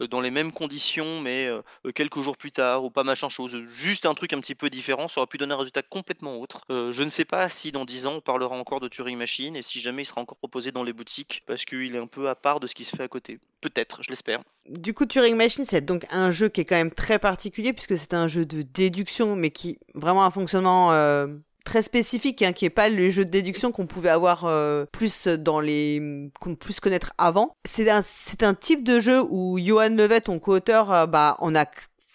[0.00, 1.48] dans les mêmes conditions, mais
[1.94, 5.08] quelques jours plus tard, ou pas machin chose, juste un truc un petit peu différent,
[5.08, 6.62] ça aurait pu donner un résultat complètement autre.
[6.68, 9.80] Je ne sais pas si dans 10 on parlera encore de Turing Machine, et si
[9.80, 12.60] jamais il sera encore proposé dans les boutiques, parce qu'il est un peu à part
[12.60, 13.38] de ce qui se fait à côté.
[13.60, 14.42] Peut-être, je l'espère.
[14.68, 17.98] Du coup, Turing Machine, c'est donc un jeu qui est quand même très particulier puisque
[17.98, 21.26] c'est un jeu de déduction, mais qui vraiment un fonctionnement euh,
[21.64, 25.26] très spécifique, hein, qui est pas le jeu de déduction qu'on pouvait avoir euh, plus
[25.26, 27.56] dans les qu'on plus connaître avant.
[27.64, 31.54] C'est un c'est un type de jeu où Johan Levet, ton co-auteur, euh, bah on
[31.54, 31.66] a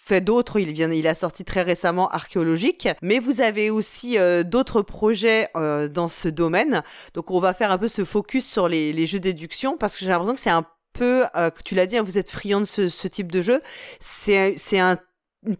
[0.08, 4.44] fait d'autres, il vient, il a sorti très récemment archéologique, mais vous avez aussi euh,
[4.44, 6.82] d'autres projets euh, dans ce domaine.
[7.14, 10.06] Donc on va faire un peu ce focus sur les, les jeux déduction parce que
[10.06, 12.66] j'ai l'impression que c'est un peu, euh, tu l'as dit, hein, vous êtes friand de
[12.66, 13.62] ce, type de jeu.
[14.00, 14.98] C'est un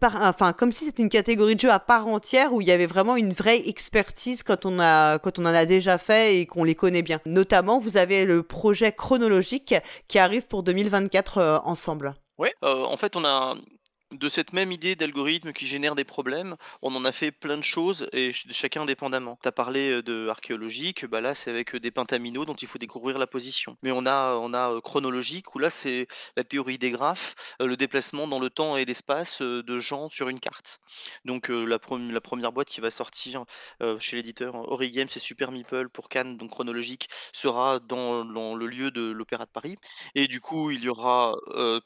[0.02, 2.86] enfin, comme si c'était une catégorie de jeu à part entière où il y avait
[2.86, 6.64] vraiment une vraie expertise quand on a, quand on en a déjà fait et qu'on
[6.64, 7.20] les connaît bien.
[7.26, 9.74] Notamment, vous avez le projet chronologique
[10.08, 12.14] qui arrive pour 2024 euh, ensemble.
[12.38, 12.54] Ouais.
[12.64, 13.56] Euh, en fait, on a
[14.12, 17.62] de cette même idée d'algorithme qui génère des problèmes, on en a fait plein de
[17.62, 19.38] choses et ch- chacun indépendamment.
[19.42, 22.68] Tu as parlé euh, de archéologique, bah là c'est avec euh, des pentaminos dont il
[22.68, 23.76] faut découvrir la position.
[23.82, 27.76] Mais on a, on a euh, chronologique où là c'est la théorie des graphes, le
[27.76, 30.80] déplacement dans le temps et l'espace de gens sur une carte.
[31.24, 33.44] Donc la, première boîte qui va sortir
[33.98, 38.90] chez l'éditeur Ori Games et Super Meeple pour Cannes, donc chronologique, sera dans, le lieu
[38.90, 39.76] de l'Opéra de Paris.
[40.14, 41.34] Et du coup il y aura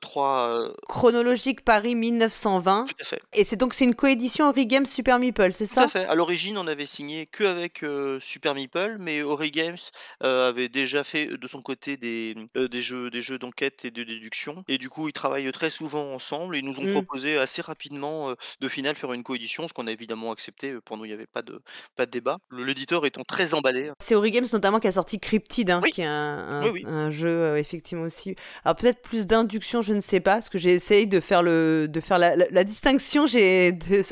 [0.01, 0.73] trois...
[0.89, 2.87] Chronologique Paris 1920.
[2.89, 3.21] tout à fait.
[3.33, 6.05] Et c'est donc c'est une coédition Ori Games Super Meeple, c'est Tout à ça fait.
[6.07, 9.77] À l'origine, on avait signé que avec euh, Super Meeple, mais Ori Games
[10.23, 13.85] euh, avait déjà fait euh, de son côté des, euh, des jeux, des jeux d'enquête
[13.85, 14.65] et de déduction.
[14.69, 16.57] Et du coup, ils travaillent très souvent ensemble.
[16.57, 16.93] Et ils nous ont Mm.
[16.93, 20.75] proposé assez rapidement euh, de final faire une coédition, ce qu'on a évidemment accepté.
[20.85, 21.61] Pour nous, il n'y avait pas de,
[21.97, 22.39] pas de débat.
[22.51, 23.91] L'éditeur étant très emballé.
[24.01, 25.91] C'est Ori Games notamment qui a sorti Cryptid, hein, Oui.
[25.91, 26.85] qui est un, un- Oui, oui.
[26.87, 28.35] un jeu effectivement aussi.
[28.65, 31.87] Alors peut-être plus d'induction, je ne sais pas, parce que j'ai essayé de faire le
[31.89, 33.25] de faire la, distinction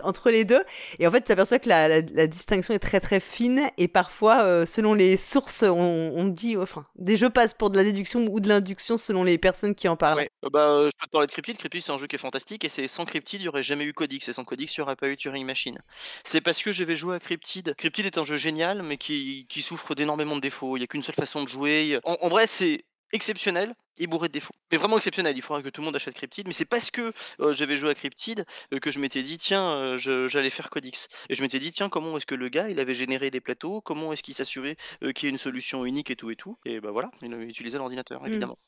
[0.02, 0.62] entre les deux.
[0.98, 4.66] Et en fait, tu t'aperçois que la, distinction est très très fine et parfois, euh,
[4.66, 8.48] selon les sources, on, dit, enfin, des jeux passent pour de la déduction ou de
[8.48, 10.20] l'induction selon les personnes qui en parlent.
[10.44, 11.56] Euh, bah, je peux te parler de Cryptid.
[11.58, 13.84] Cryptid, c'est un jeu qui est fantastique et c'est sans Cryptid, il n'y aurait jamais
[13.84, 14.28] eu Codix.
[14.28, 15.78] Et sans Codix, il n'y aurait pas eu Turing Machine.
[16.24, 17.74] C'est parce que j'avais joué à Cryptid.
[17.76, 20.76] Cryptid est un jeu génial, mais qui, souffre d'énormément de défauts.
[20.76, 21.98] Il n'y a qu'une seule façon de jouer.
[22.04, 24.54] en vrai, c'est exceptionnel et bourré de défauts.
[24.72, 27.12] Mais vraiment exceptionnel, il faudra que tout le monde achète Cryptid, mais c'est parce que
[27.40, 31.08] euh, j'avais joué à Cryptid euh, que je m'étais dit, tiens, euh, j'allais faire Codix.
[31.28, 33.80] Et je m'étais dit, tiens, comment est-ce que le gars, il avait généré des plateaux,
[33.80, 34.76] comment est-ce qu'il s'assurait
[35.14, 36.58] qu'il y ait une solution unique et tout et tout.
[36.64, 38.26] Et ben voilà, il utilisait l'ordinateur, mmh.
[38.26, 38.58] évidemment.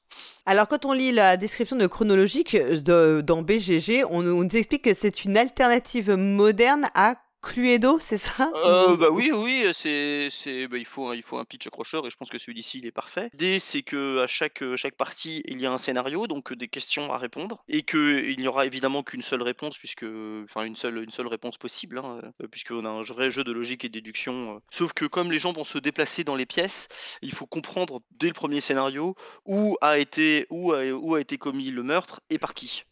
[0.45, 5.25] Alors quand on lit la description de chronologique dans BGG, on nous explique que c'est
[5.25, 8.51] une alternative moderne à Cluedo, c'est ça?
[8.65, 12.11] Euh, bah oui, oui, c'est, c'est, bah, il faut, il faut un pitch accrocheur et
[12.11, 13.31] je pense que celui-ci il est parfait.
[13.33, 17.13] L'idée c'est que à chaque, chaque partie il y a un scénario, donc des questions
[17.13, 20.07] à répondre et qu'il n'y aura évidemment qu'une seule réponse puisque,
[20.45, 23.53] enfin une seule, une seule réponse possible, hein, euh, puisqu'on a un vrai jeu de
[23.53, 24.57] logique et de déduction.
[24.57, 24.59] Euh.
[24.71, 26.89] Sauf que comme les gens vont se déplacer dans les pièces,
[27.23, 31.39] il faut comprendre dès le premier scénario où a été, où a, où a été
[31.39, 32.85] commis le meurtre et par qui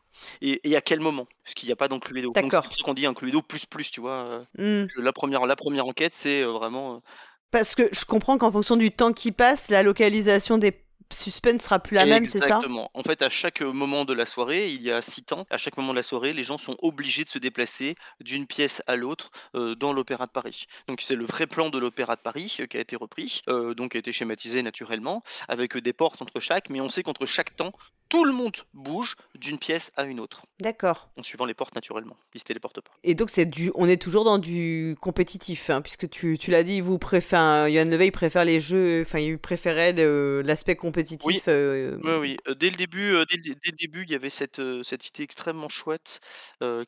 [0.42, 1.26] et, à quel moment?
[1.44, 2.32] Parce qu'il n'y a pas dans Cluedo.
[2.34, 4.42] C'est pour ça qu'on dit un Cluedo plus plus, tu vois.
[4.58, 4.84] Mmh.
[4.96, 7.02] La première, la première enquête, c'est vraiment.
[7.50, 10.72] Parce que je comprends qu'en fonction du temps qui passe, la localisation des
[11.12, 12.46] suspense sera plus la même, c'est ça?
[12.46, 12.90] Exactement.
[12.94, 15.76] En fait, à chaque moment de la soirée, il y a six temps, à chaque
[15.76, 19.30] moment de la soirée, les gens sont obligés de se déplacer d'une pièce à l'autre
[19.54, 20.66] euh, dans l'Opéra de Paris.
[20.88, 23.74] Donc c'est le vrai plan de l'Opéra de Paris euh, qui a été repris, euh,
[23.74, 27.26] donc qui a été schématisé naturellement, avec des portes entre chaque, mais on sait qu'entre
[27.26, 27.72] chaque temps,
[28.10, 30.42] tout le monde bouge d'une pièce à une autre.
[30.60, 31.08] D'accord.
[31.16, 32.90] En suivant les portes naturellement, ils se téléportent pas.
[33.02, 36.64] Et donc c'est du, on est toujours dans du compétitif, hein, puisque tu, tu l'as
[36.64, 39.94] dit, vous préférez, Yann Levey préfère les jeux, enfin il préférait
[40.42, 41.42] l'aspect compétitif oui.
[41.48, 45.08] Euh, oui, euh, dès le début, euh, dès le début, il y avait cette, cette
[45.08, 46.20] idée extrêmement chouette,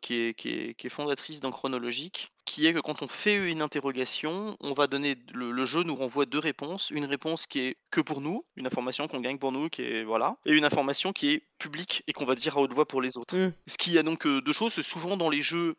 [0.00, 3.50] qui est qui est qui est fondatrice dans Chronologique, qui est que quand on fait
[3.50, 6.90] une interrogation, on va donner le jeu nous renvoie deux réponses.
[6.90, 10.04] Une réponse qui est que pour nous, une information qu'on gagne pour nous, qui est
[10.04, 13.00] voilà et une information qui est publique et qu'on va dire à haute voix pour
[13.00, 13.36] les autres.
[13.36, 13.52] Mmh.
[13.66, 15.76] Ce qui a donc, deux choses, c'est souvent dans les jeux,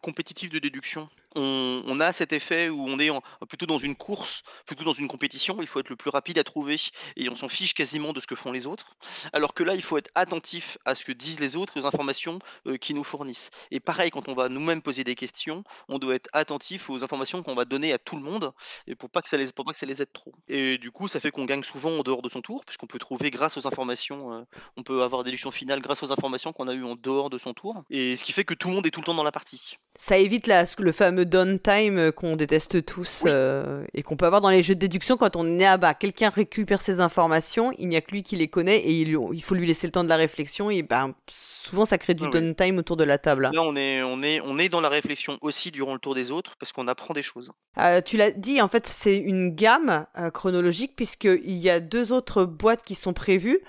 [0.00, 3.10] compétitifs de déduction on, a cet effet où on est
[3.48, 6.44] plutôt dans une course, plutôt dans une compétition, il faut être le plus rapide à
[6.44, 6.76] trouver
[7.16, 8.96] et on s'en fiche quasiment de ce que font les autres.
[9.32, 12.38] Alors que là, il faut être attentif à ce que disent les autres, aux informations
[12.66, 13.50] euh, qu'ils nous fournissent.
[13.70, 17.42] Et pareil, quand on va nous-mêmes poser des questions, on doit être attentif aux informations
[17.42, 18.52] qu'on va donner à tout le monde
[18.86, 20.32] et pour pas que ça les, pour pas que ça les aide trop.
[20.48, 22.98] Et du coup, ça fait qu'on gagne souvent en dehors de son tour, puisqu'on peut
[22.98, 24.42] trouver grâce aux informations, euh,
[24.76, 27.38] on peut avoir des déductions finales grâce aux informations qu'on a eues en dehors de
[27.38, 27.82] son tour.
[27.90, 29.76] Et ce qui fait que tout le monde est tout le temps dans la partie.
[29.96, 34.40] Ça évite la, le fameux downtime euh, qu'on déteste tous euh, et qu'on peut avoir
[34.40, 35.94] dans les jeux de déduction quand on est à bas.
[35.94, 39.42] Quelqu'un récupère ses informations, il n'y a que lui qui les connaît et il, il,
[39.42, 42.78] faut lui laisser le temps de la réflexion et ben, souvent ça crée du downtime
[42.78, 43.50] autour de la table.
[43.52, 46.30] Là, on est, on, est, on est dans la réflexion aussi durant le tour des
[46.30, 47.52] autres parce qu'on apprend des choses.
[47.78, 52.44] Euh, tu l'as dit, en fait, c'est une gamme chronologique puisqu'il y a deux autres
[52.44, 53.60] boîtes qui sont prévues.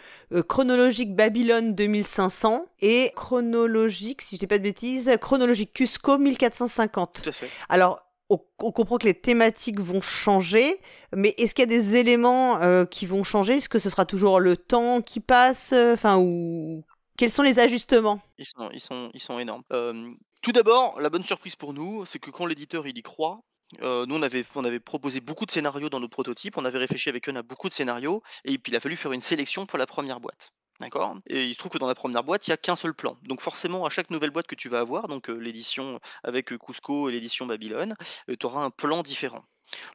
[0.47, 7.29] Chronologique Babylone 2500 et chronologique, si je dis pas de bêtises, chronologique Cusco 1450.
[7.69, 10.79] Alors, on, comprend que les thématiques vont changer,
[11.13, 13.57] mais est-ce qu'il y a des éléments euh, qui vont changer?
[13.57, 16.83] Est-ce que ce sera toujours le temps qui passe euh, Enfin, ou
[17.17, 18.21] quels sont les ajustements?
[18.37, 19.63] Ils sont, ils, sont, ils sont énormes.
[19.73, 23.41] Euh, tout d'abord, la bonne surprise pour nous, c'est que quand l'éditeur il y croit,
[23.79, 27.35] nous, on avait, proposé beaucoup de scénarios dans nos prototypes, on avait réfléchi avec eux
[27.35, 30.19] à beaucoup de scénarios, et puis il a fallu faire une sélection pour la première
[30.19, 30.51] boîte.
[30.79, 31.17] D'accord?
[31.27, 33.15] Et il se trouve que dans la première boîte, il n'y a qu'un seul plan.
[33.23, 37.11] Donc forcément, à chaque nouvelle boîte que tu vas avoir, donc l'édition avec Cusco et
[37.11, 37.95] l'édition Babylone,
[38.27, 39.45] tu auras un plan différent.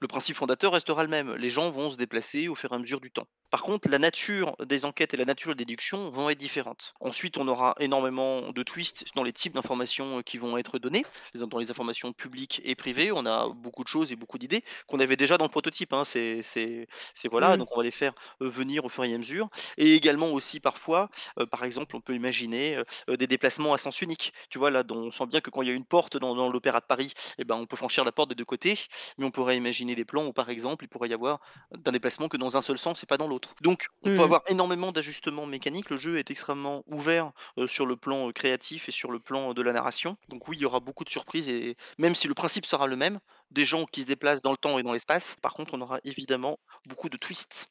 [0.00, 1.34] Le principe fondateur restera le même.
[1.34, 3.26] Les gens vont se déplacer au fur et à mesure du temps.
[3.56, 6.92] Par contre, la nature des enquêtes et la nature des déductions vont être différentes.
[7.00, 11.56] Ensuite, on aura énormément de twists dans les types d'informations qui vont être données, dans
[11.56, 13.12] les informations publiques et privées.
[13.12, 15.94] On a beaucoup de choses et beaucoup d'idées qu'on avait déjà dans le prototype.
[15.94, 16.04] Hein.
[16.04, 16.86] C'est,
[17.30, 17.60] voilà, mmh.
[17.60, 19.48] donc on va les faire venir au fur et à mesure.
[19.78, 21.08] Et également aussi parfois,
[21.50, 24.34] par exemple, on peut imaginer des déplacements à sens unique.
[24.50, 26.80] Tu vois là, on sent bien que quand il y a une porte dans, l'opéra
[26.80, 28.78] de Paris, eh ben, on peut franchir la porte des deux côtés,
[29.16, 31.40] mais on pourrait imaginer des plans où par exemple il pourrait y avoir
[31.70, 33.45] d'un déplacement que dans un seul sens et pas dans l'autre.
[33.60, 34.20] Donc, on peut mmh.
[34.20, 35.90] avoir énormément d'ajustements mécaniques.
[35.90, 37.32] Le jeu est extrêmement ouvert
[37.66, 40.16] sur le plan créatif et sur le plan de la narration.
[40.28, 42.96] Donc oui, il y aura beaucoup de surprises et même si le principe sera le
[42.96, 45.80] même, des gens qui se déplacent dans le temps et dans l'espace, par contre, on
[45.80, 47.70] aura évidemment beaucoup de twists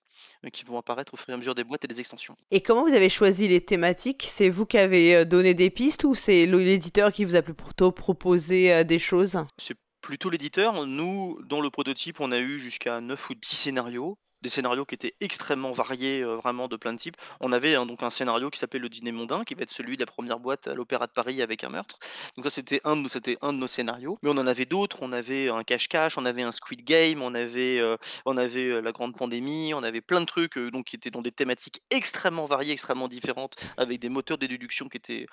[0.53, 2.37] qui vont apparaître au fur et à mesure des boîtes et des extensions.
[2.51, 4.25] Et comment vous avez choisi les thématiques?
[4.29, 8.85] C'est vous qui avez donné des pistes ou c'est l'éditeur qui vous a plutôt proposé
[8.85, 9.37] des choses?
[9.57, 10.85] C'est plutôt l'éditeur.
[10.85, 14.93] Nous, dans le prototype, on a eu jusqu'à 9 ou 10 scénarios des scénarios qui
[14.93, 17.17] étaient extrêmement variés, euh, vraiment de plein de types.
[17.39, 20.03] On avait donc un scénario qui s'appelait Le Dîner Mondain, qui va être celui de
[20.03, 21.97] la première boîte à l'Opéra de Paris avec un meurtre.
[22.37, 24.19] Donc ça, c'était un, de, nos scénarios.
[24.21, 24.99] Mais on en avait d'autres.
[25.01, 27.81] On avait un cache-cache, on avait un Squid Game, on avait,
[28.25, 31.31] on avait la grande pandémie, on avait plein de trucs donc qui étaient dans des
[31.31, 35.25] thématiques extrêmement variées, extrêmement différentes, avec des moteurs de déduction qui étaient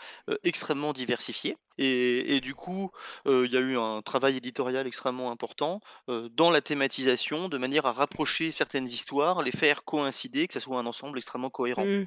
[0.42, 1.56] extrêmement diversifiés.
[1.78, 2.90] Et du coup,
[3.26, 7.92] il y a eu un travail éditorial extrêmement important dans la thématisation, de manière à
[7.92, 9.01] rapprocher certaines histoires,
[9.44, 11.84] les faire coïncider, que ça soit un ensemble extrêmement cohérent.
[11.84, 12.06] Mmh.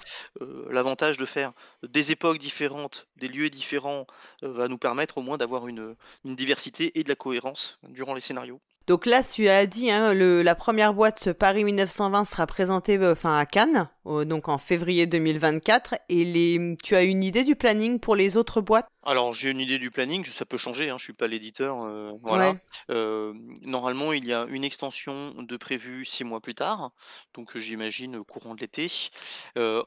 [0.69, 1.53] L'avantage de faire
[1.83, 4.05] des époques différentes, des lieux différents,
[4.41, 8.21] va nous permettre au moins d'avoir une, une diversité et de la cohérence durant les
[8.21, 8.61] scénarios.
[8.87, 13.13] Donc là, tu as dit, hein, le, la première boîte Paris 1920 sera présentée euh,
[13.13, 15.95] enfin, à Cannes, donc en février 2024.
[16.07, 18.87] Et les, tu as une idée du planning pour les autres boîtes?
[19.01, 21.83] Alors j'ai une idée du planning, ça peut changer, hein, je suis pas l'éditeur.
[21.83, 22.55] Euh, voilà.
[22.91, 26.91] Euh, normalement, il y a une extension de prévue six mois plus tard,
[27.33, 28.87] donc j'imagine courant de l'été,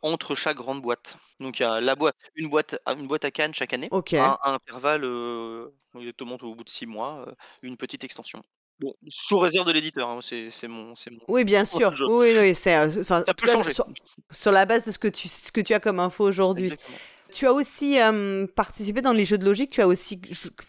[0.02, 1.16] entre chaque grande boîte.
[1.40, 4.14] Donc il y a la boîte, une boîte, une boîte à Cannes chaque année, Ok.
[4.14, 5.04] à, à intervalle
[5.98, 7.26] exactement au bout de six mois,
[7.62, 8.42] une petite extension.
[8.81, 11.93] Bon, sous réserve de l'éditeur, hein, c'est c'est mon c'est mon Oui, bien sûr.
[12.09, 13.73] Oui, oui, c'est euh, enfin Ça peut changer.
[13.73, 13.87] sur,
[14.31, 16.67] sur la base de ce que tu ce que tu as comme info aujourd'hui.
[16.67, 16.97] Exactement.
[17.31, 19.71] Tu as aussi euh, participé dans les jeux de logique.
[19.71, 20.21] Tu as aussi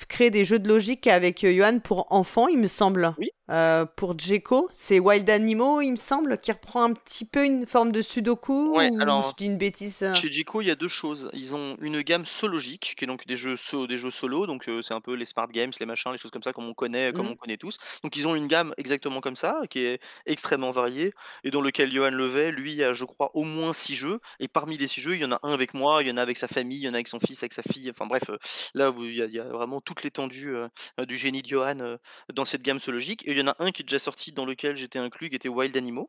[0.10, 3.14] créé des jeux de logique avec euh, Johan pour enfants, il me semble.
[3.18, 3.30] Oui.
[3.52, 7.66] Euh, pour Djeko, c'est Wild Animal, il me semble, qui reprend un petit peu une
[7.66, 8.78] forme de Sudoku.
[8.78, 10.04] Ouais, ou alors, je dis une bêtise.
[10.04, 11.30] euh Chez Djeko, il y a deux choses.
[11.34, 14.70] Ils ont une gamme sologique, qui est donc des jeux, so- des jeux solo, donc
[14.70, 16.76] euh, c'est un peu les smart games, les machins, les choses comme ça, comme on
[16.76, 17.32] connaît, comme Mm.
[17.32, 17.78] on connaît tous.
[18.04, 21.92] Donc ils ont une gamme exactement comme ça, qui est extrêmement variée, et dans lequel
[21.92, 24.20] Johan Levet, lui, a, je crois, au moins six jeux.
[24.40, 26.18] Et parmi les six jeux, il y en a un avec moi, il y en
[26.18, 27.90] a avec sa famille, il y en a avec son fils, avec sa fille.
[27.90, 28.24] Enfin bref,
[28.76, 30.68] là, il y, a il y a vraiment toute l'étendue euh,
[31.08, 31.98] du génie de Johan
[32.34, 33.24] dans cette gamme sologique.
[33.28, 35.36] Et il y en a un qui est déjà sorti dans lequel j'étais inclus, qui
[35.36, 36.06] était Wild Animal.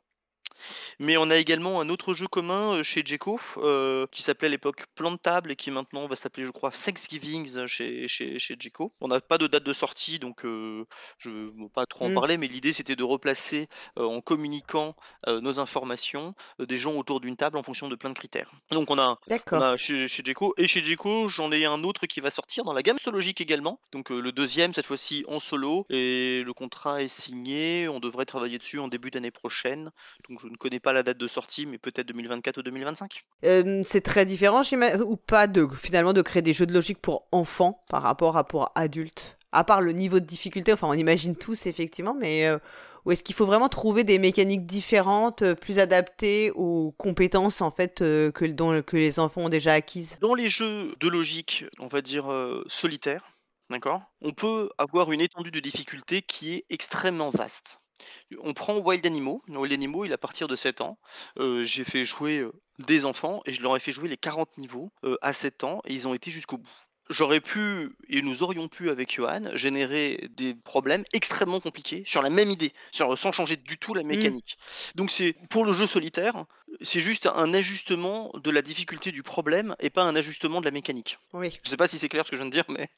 [0.98, 4.84] Mais on a également un autre jeu commun chez Djeko euh, qui s'appelait à l'époque
[4.94, 8.56] Plan de table et qui maintenant va s'appeler, je crois, Thanksgivings euh, chez, chez, chez
[8.58, 8.92] Djeko.
[9.00, 10.84] On n'a pas de date de sortie, donc euh,
[11.18, 12.14] je ne veux pas trop en Mm.
[12.14, 13.68] parler, mais l'idée c'était de replacer
[13.98, 14.96] euh, en communiquant
[15.26, 18.50] nos informations des gens autour d'une table en fonction de plein de critères.
[18.70, 19.18] Donc on a,
[19.52, 20.22] on a chez, chez
[20.56, 23.80] et chez Djeko, j'en ai un autre qui va sortir dans la gamme sologique également.
[23.92, 27.88] Donc le deuxième, cette fois-ci en solo, et le contrat est signé.
[27.88, 29.90] On devrait travailler dessus en début d'année prochaine.
[30.28, 33.24] Donc je ne connais pas la date de sortie, mais peut-être 2024 ou 2025.
[33.44, 34.62] Euh, c'est très différent,
[35.06, 38.44] ou pas, de finalement de créer des jeux de logique pour enfants par rapport à
[38.44, 39.38] pour adultes?
[39.52, 42.58] À part le niveau de difficulté, enfin on imagine tous effectivement, mais euh,
[43.04, 47.70] ou est-ce qu'il faut vraiment trouver des mécaniques différentes, euh, plus adaptées aux compétences en
[47.70, 50.18] fait euh, que, dont, que les enfants ont déjà acquises?
[50.20, 53.32] Dans les jeux de logique, on va dire euh, solitaire,
[53.70, 57.79] d'accord On peut avoir une étendue de difficulté qui est extrêmement vaste.
[58.42, 59.36] On prend Wild Animal.
[59.48, 60.98] Wild Animal, il a à partir de 7 ans.
[61.38, 64.58] Euh, J'ai fait jouer euh, des enfants et je leur ai fait jouer les 40
[64.58, 66.68] niveaux euh, à 7 ans et ils ont été jusqu'au bout.
[67.08, 72.30] J'aurais pu, et nous aurions pu avec Johan, générer des problèmes extrêmement compliqués sur la
[72.30, 74.56] même idée, sur- sans changer du tout la mécanique.
[74.94, 76.44] Donc c'est pour le jeu solitaire,
[76.82, 80.70] c'est juste un ajustement de la difficulté du problème et pas un ajustement de la
[80.70, 81.18] mécanique.
[81.32, 81.58] Oui.
[81.62, 82.88] Je sais pas si c'est clair ce que je viens de dire, mais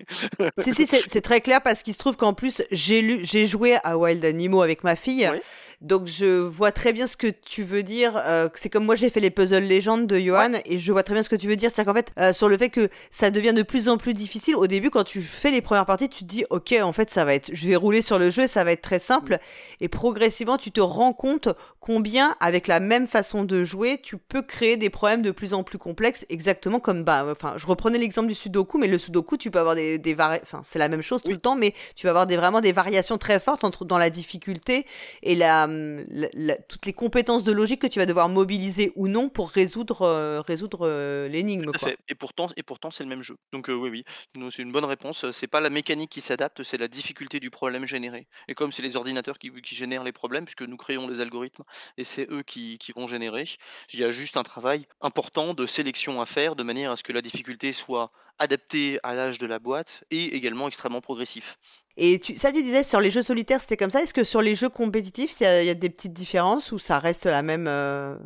[0.63, 4.25] si, si, c'est très clair parce qu'il se trouve qu'en plus, j'ai joué à Wild
[4.25, 5.29] Animal avec ma fille.
[5.33, 5.39] Oui.
[5.83, 8.17] Donc je vois très bien ce que tu veux dire.
[8.25, 11.15] euh, c'est comme moi j'ai fait les puzzles légendes de Johan et je vois très
[11.15, 11.71] bien ce que tu veux dire.
[11.73, 14.55] C'est qu'en fait euh, sur le fait que ça devient de plus en plus difficile.
[14.57, 17.25] Au début quand tu fais les premières parties, tu te dis ok en fait ça
[17.25, 19.39] va être, je vais rouler sur le jeu et ça va être très simple.
[19.81, 21.49] Et progressivement tu te rends compte
[21.81, 25.65] combien avec la même façon de jouer tu peux créer des problèmes de plus en
[25.65, 26.25] plus complexes.
[26.29, 29.75] Exactement comme bah enfin je reprenais l'exemple du Sudoku, mais le Sudoku tu peux avoir
[29.75, 31.35] des, des enfin c'est la même chose tout Oui.
[31.35, 34.11] le temps, mais tu vas avoir des vraiment des variations très fortes entre dans la
[34.11, 34.87] difficulté
[35.25, 35.67] et la,
[36.09, 39.51] la- la- toutes les compétences de logique que tu vas devoir mobiliser ou non pour
[39.51, 41.71] résoudre, euh, résoudre euh, l'énigme.
[42.09, 43.37] Et pourtant, et pourtant c'est le même jeu.
[43.53, 44.05] Donc euh, oui, oui,
[44.51, 45.31] c'est une bonne réponse.
[45.33, 48.27] C'est pas la mécanique qui s'adapte, c'est la difficulté du problème généré.
[48.49, 51.65] Et comme c'est les ordinateurs qui, qui génèrent les problèmes, puisque nous créons les algorithmes
[51.97, 53.49] et c'est eux qui, qui vont générer,
[53.93, 57.03] il y a juste un travail important de sélection à faire de manière à ce
[57.03, 61.59] que la difficulté soit adaptée à l'âge de la boîte et également extrêmement progressif.
[61.97, 64.03] Et tu, ça, tu disais sur les jeux solitaires, c'était comme ça.
[64.03, 67.27] Est-ce que sur les jeux compétitifs, il y, a- des petites différences ou ça reste
[67.27, 68.17] la même, euh,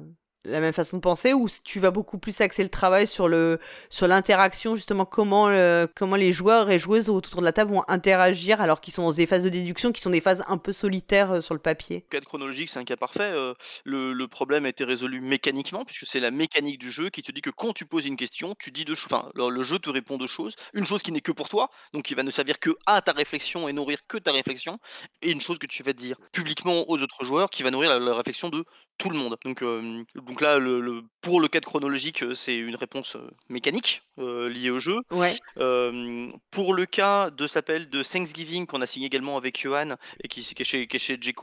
[0.47, 4.77] la même façon de penser ou tu vas beaucoup plus axer le travail sur l'interaction
[4.77, 8.81] justement comment, le- comment les joueurs et joueuses autour de la table vont interagir alors
[8.81, 11.41] qu'ils sont dans des phases de déduction qui sont des phases un peu solitaires euh,
[11.41, 12.07] sur le papier?
[12.11, 13.23] Cadre chronologique, c'est un cas parfait.
[13.33, 13.55] euh,
[13.85, 17.41] le, problème a été résolu mécaniquement, puisque c'est la mécanique du jeu qui te dit
[17.41, 19.13] que quand tu poses une question, tu dis deux choses.
[19.13, 20.57] Enfin, le, le jeu te répond deux choses.
[20.75, 23.13] Une chose qui n'est que pour toi, donc qui va ne servir que à ta
[23.13, 24.79] réflexion et nourrir que ta réflexion,
[25.23, 27.99] et une chose que tu vas dire publiquement aux autres joueurs, qui va nourrir la,
[27.99, 28.65] la réflexion de
[28.99, 29.37] tout le monde.
[29.45, 29.63] Donc,
[30.15, 33.17] donc là, le, pour le cadre chronologique, c'est une réponse
[33.49, 34.99] mécanique liée au jeu.
[35.11, 35.37] Ouais.
[36.51, 40.43] pour le cas de s'appelle de Thanksgiving qu'on a signé également avec Johan et qui,
[40.43, 41.37] qui, est chez, qui est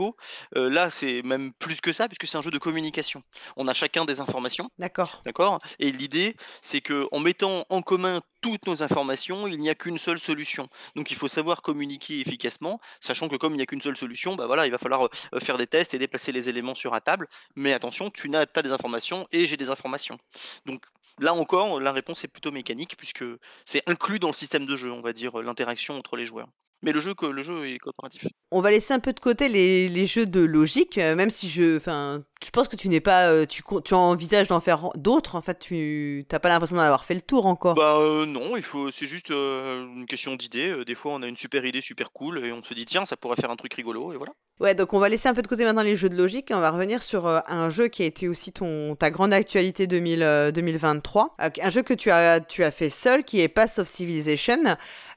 [0.53, 3.23] là c'est même plus que ça puisque c'est un jeu de communication.
[3.55, 4.69] On a chacun des informations.
[4.77, 5.21] D'accord.
[5.25, 5.59] D'accord?
[5.79, 9.97] Et l'idée, c'est que en mettant en commun toutes nos informations, il n'y a qu'une
[9.97, 10.67] seule solution.
[10.95, 14.35] Donc il faut savoir communiquer efficacement, sachant que comme il n'y a qu'une seule solution,
[14.35, 17.29] bah voilà, il va falloir faire des tests et déplacer les éléments sur un table.
[17.55, 20.17] Mais attention, tu as, as des informations et j'ai des informations.
[20.65, 20.85] Donc
[21.19, 23.23] là encore, la réponse est plutôt mécanique puisque
[23.65, 26.49] c'est inclus dans le système de jeu, on va dire, l'interaction entre les joueurs.
[26.83, 28.27] Mais le jeu, le jeu est coopératif.
[28.51, 31.49] On va laisser un peu de côté les, les jeux de logique, euh, même si
[31.49, 35.35] je, enfin, je pense que tu n'es pas, euh, tu, tu envisages d'en faire d'autres.
[35.35, 37.75] En fait, tu n'as pas l'impression d'en avoir fait le tour encore.
[37.75, 40.83] Bah euh, non, il faut, c'est juste une question d'idée.
[40.85, 43.15] Des fois, on a une super idée super cool et on se dit tiens, ça
[43.15, 44.33] pourrait faire un truc rigolo et voilà.
[44.59, 46.53] Ouais, donc on va laisser un peu de côté maintenant les jeux de logique et
[46.53, 50.51] on va revenir sur un jeu qui a été aussi ton ta grande actualité 2000,
[50.53, 54.75] 2023, un jeu que tu as tu as fait seul, qui est Pass of Civilization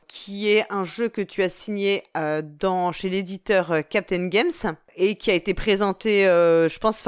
[0.08, 4.76] qui est un jeu que tu as signé euh, dans, chez l'éditeur euh, Captain Games
[4.96, 7.04] et qui a été présenté, euh, je pense,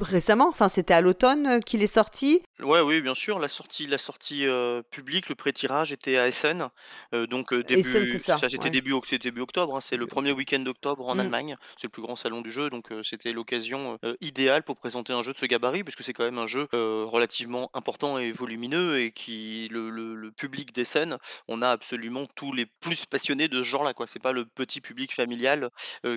[0.00, 0.48] récemment.
[0.48, 2.42] Enfin, c'était à l'automne qu'il est sorti.
[2.62, 3.38] Ouais, oui, bien sûr.
[3.38, 4.46] La sortie, la sortie
[4.90, 6.68] publique, le pré-tirage était à Essen.
[7.12, 8.38] donc début, c'est ça.
[8.38, 9.76] c'était début, début octobre.
[9.76, 9.80] Hein.
[9.80, 11.20] c'est le premier week-end d'octobre en mm.
[11.20, 11.54] Allemagne.
[11.76, 15.32] C'est le plus grand salon du jeu, donc c'était l'occasion idéale pour présenter un jeu
[15.32, 19.68] de ce gabarit, puisque c'est quand même un jeu relativement important et volumineux et qui
[19.70, 23.94] le, le, le public d'Essen, on a absolument tous les plus passionnés de ce genre-là.
[23.94, 25.70] Quoi, c'est pas le petit public familial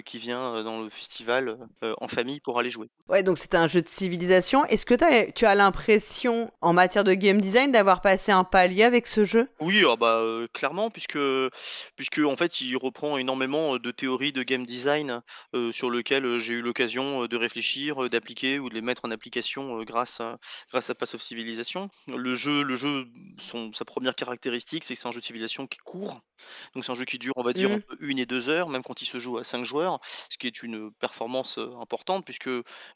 [0.05, 2.89] qui vient dans le festival en famille pour aller jouer.
[3.07, 4.65] Ouais, donc c'est un jeu de civilisation.
[4.65, 9.07] Est-ce que tu as l'impression, en matière de game design, d'avoir passé un palier avec
[9.07, 9.49] ce jeu?
[9.59, 10.21] Oui, ah bah,
[10.53, 11.19] clairement, puisque,
[11.95, 15.21] puisque en fait, il reprend énormément de théories de game design
[15.71, 20.19] sur lesquelles j'ai eu l'occasion de réfléchir, d'appliquer ou de les mettre en application grâce,
[20.21, 20.37] à,
[20.71, 21.89] grâce à Pass of Civilization.
[22.07, 23.05] Le jeu, le jeu
[23.39, 26.21] son, sa première caractéristique, c'est que c'est un jeu de civilisation qui court.
[26.73, 27.73] Donc c'est un jeu qui dure, on va dire, mmh.
[27.73, 30.47] entre une et deux heures, même quand il se joue à cinq joueurs, ce qui
[30.47, 32.49] est une performance importante puisque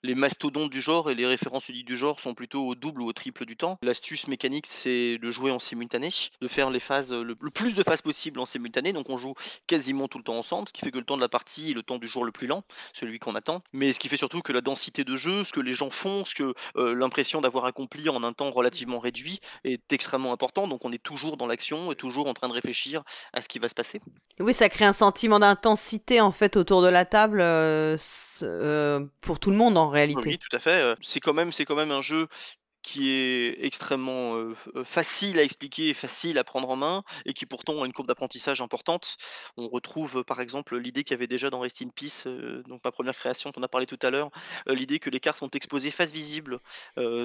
[0.03, 3.07] les mastodontes du genre et les références uniques du genre sont plutôt au double ou
[3.07, 3.77] au triple du temps.
[3.81, 6.09] L'astuce mécanique, c'est de jouer en simultané,
[6.41, 8.93] de faire les phases, le, plus de phases possible en simultané.
[8.93, 9.33] Donc on joue
[9.67, 11.73] quasiment tout le temps ensemble, ce qui fait que le temps de la partie est
[11.73, 12.63] le temps du jour le plus lent,
[12.93, 13.61] celui qu'on attend.
[13.73, 16.25] Mais ce qui fait surtout que la densité de jeu, ce que les gens font,
[16.25, 20.67] ce que l'impression d'avoir accompli en un temps relativement réduit est extrêmement important.
[20.67, 23.03] Donc on est toujours dans l'action et toujours en train de réfléchir
[23.33, 24.01] à ce qui va se passer.
[24.39, 27.97] Oui, ça crée un sentiment d'intensité en fait autour de la table euh,
[28.43, 30.29] euh, pour tout le monde en réalité.
[30.29, 30.81] Oui, tout à fait.
[30.81, 32.27] Euh, c'est quand même, c'est quand même un jeu
[32.87, 34.53] qui est extrêmement
[34.85, 38.61] facile à expliquer facile à prendre en main et qui pourtant a une courbe d'apprentissage
[38.61, 39.17] importante.
[39.57, 42.23] On retrouve par exemple l'idée qu'il y avait déjà dans Rest in Peace,
[42.65, 44.29] donc ma première création dont on a parlé tout à l'heure,
[44.67, 46.61] l'idée que les cartes sont exposées face visible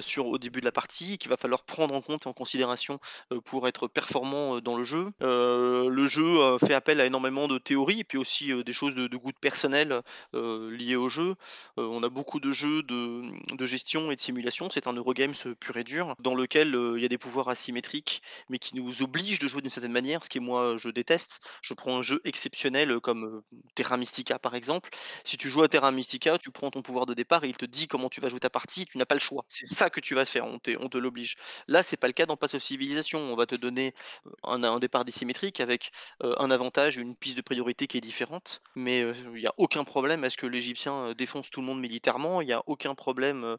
[0.00, 2.98] sur, au début de la partie, qu'il va falloir prendre en compte et en considération
[3.44, 5.12] pour être performant dans le jeu.
[5.20, 9.30] le jeu fait appel à énormément de théories et puis aussi des choses de, goût
[9.40, 10.02] personnel
[10.32, 11.36] liées au jeu.
[11.76, 13.22] on a beaucoup de jeux de,
[13.54, 14.68] de gestion et de simulation.
[14.70, 18.58] C'est un Eurogame pur et dur, dans lequel il y a des pouvoirs asymétriques, mais
[18.58, 21.40] qui nous obligent de jouer d'une certaine manière, ce qui moi je déteste.
[21.62, 23.42] Je prends un jeu exceptionnel comme
[23.74, 24.90] Terra Mystica par exemple.
[25.24, 27.64] Si tu joues à Terra Mystica, tu prends ton pouvoir de départ et il te
[27.64, 29.44] dit comment tu vas jouer ta partie, tu n'as pas le choix.
[29.48, 31.36] C'est ça que tu vas faire, on, on te l'oblige.
[31.68, 33.20] Là, c'est pas le cas dans Pass of Civilization.
[33.20, 33.94] On va te donner
[34.42, 39.40] un, départ désymétrique avec un avantage, une piste de priorité qui est différente, mais il
[39.40, 42.40] n'y a aucun problème à ce que l'Égyptien défonce tout le monde militairement.
[42.40, 43.56] Il n'y a aucun problème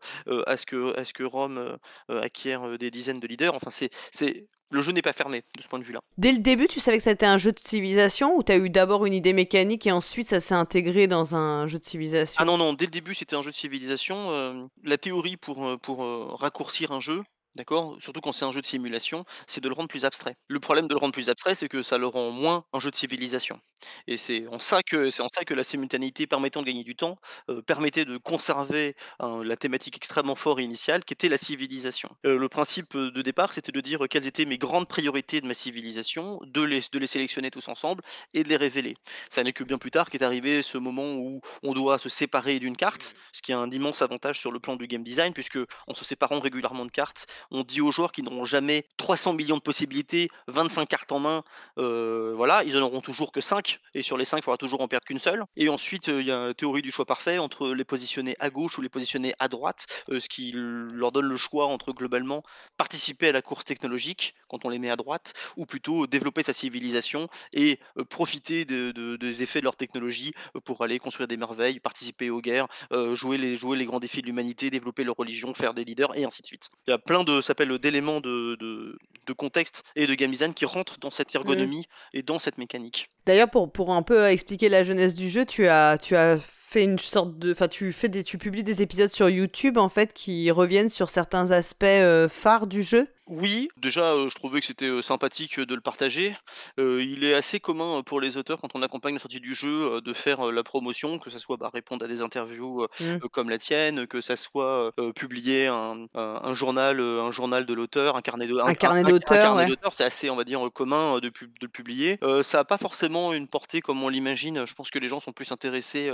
[0.47, 1.72] à ce que, à ce que Rome
[2.09, 3.55] acquiert des dizaines de leaders.
[3.55, 4.47] Enfin, c'est, c'est...
[4.71, 5.99] Le jeu n'est pas fermé de ce point de vue-là.
[6.17, 8.71] Dès le début, tu savais que c'était un jeu de civilisation ou tu as eu
[8.71, 12.37] d'abord une idée mécanique et ensuite ça s'est intégré dans un jeu de civilisation?
[12.41, 14.67] Ah non, non, dès le début c'était un jeu de civilisation.
[14.83, 15.99] la théorie pour, pour
[16.39, 17.21] raccourcir un jeu,
[17.55, 17.97] D'accord?
[18.01, 20.35] Surtout quand c'est un jeu de simulation, c'est de le rendre plus abstrait.
[20.47, 22.89] Le problème de le rendre plus abstrait, c'est que ça le rend moins un jeu
[22.89, 23.59] de civilisation.
[24.07, 26.95] Et c'est en ça que c'est en ça que la simultanéité permettant de gagner du
[26.95, 27.19] temps
[27.67, 32.09] permettait de conserver la thématique extrêmement forte initiale qui était la civilisation.
[32.23, 36.39] le principe de départ, c'était de dire quelles étaient mes grandes priorités de ma civilisation,
[36.43, 38.01] de les, de les sélectionner tous ensemble
[38.33, 38.95] et de les révéler.
[39.29, 42.59] Ça n'est que bien plus tard qu'est arrivé ce moment où on doit se séparer
[42.59, 45.59] d'une carte, ce qui a un immense avantage sur le plan du game design, puisque
[45.87, 49.57] en se séparant régulièrement de cartes, on dit aux joueurs qu'ils n'auront jamais 300 millions
[49.57, 51.43] de possibilités, 25 cartes en main,
[51.77, 54.81] euh, voilà, ils en auront toujours que 5, et sur les 5, il faudra toujours
[54.81, 55.43] en perdre qu'une seule.
[55.55, 58.49] Et ensuite, euh, il y a la théorie du choix parfait entre les positionner à
[58.49, 62.43] gauche ou les positionner à droite, euh, ce qui leur donne le choix entre globalement
[62.77, 66.53] participer à la course technologique quand on les met à droite, ou plutôt développer sa
[66.53, 67.79] civilisation et
[68.09, 70.33] profiter des effets de leur technologie
[70.63, 72.67] pour aller construire des merveilles, participer aux guerres,
[73.13, 76.25] jouer, les, jouer les grands défis de l'humanité, développer leur religion, faire des leaders, et
[76.25, 76.69] ainsi de suite.
[76.87, 77.32] Il y a plein de,
[77.79, 82.39] d'éléments de, de, contexte et de game design qui rentrent dans cette ergonomie et dans
[82.39, 83.09] cette mécanique.
[83.25, 86.37] D'ailleurs, pour, pour un peu expliquer la jeunesse du jeu, tu as, tu as
[86.73, 89.89] fait une sorte de, enfin, tu fais des, tu publies des épisodes sur YouTube en
[89.89, 93.07] fait qui reviennent sur certains aspects euh, phares du jeu.
[93.35, 96.33] Oui, déjà, je trouvais que c'était, sympathique, de le partager.
[96.77, 100.13] il est assez commun, pour les auteurs quand on accompagne la sortie du jeu, de
[100.13, 103.17] faire, la promotion, que ça soit, bah, répondre à des interviews, mmh.
[103.31, 108.21] comme la tienne, que ça soit, publier un un journal, un journal de l'auteur, un
[108.21, 112.19] carnet de Un carnet d'auteur, c'est assez, on va dire, commun, de de le publier.
[112.43, 114.65] ça a pas forcément une portée comme on l'imagine.
[114.65, 116.11] Je pense que les gens sont plus intéressés,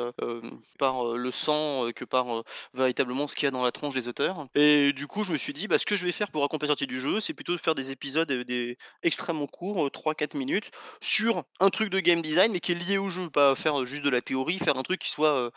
[0.77, 2.43] par, le sang, que par,
[2.73, 5.37] véritablement ce qu'il y a dans la tronche des auteurs et du coup, je me
[5.37, 7.33] suis dit: «Bah, ce que je vais faire pour accompagner la sortie du jeu, c'est
[7.33, 12.21] plutôt de faire des épisodes des extrêmement courts, 3-4 minutes, sur un truc de game
[12.21, 14.83] design, mais qui est lié au jeu, pas faire juste de la théorie, faire un
[14.83, 15.51] truc qui soit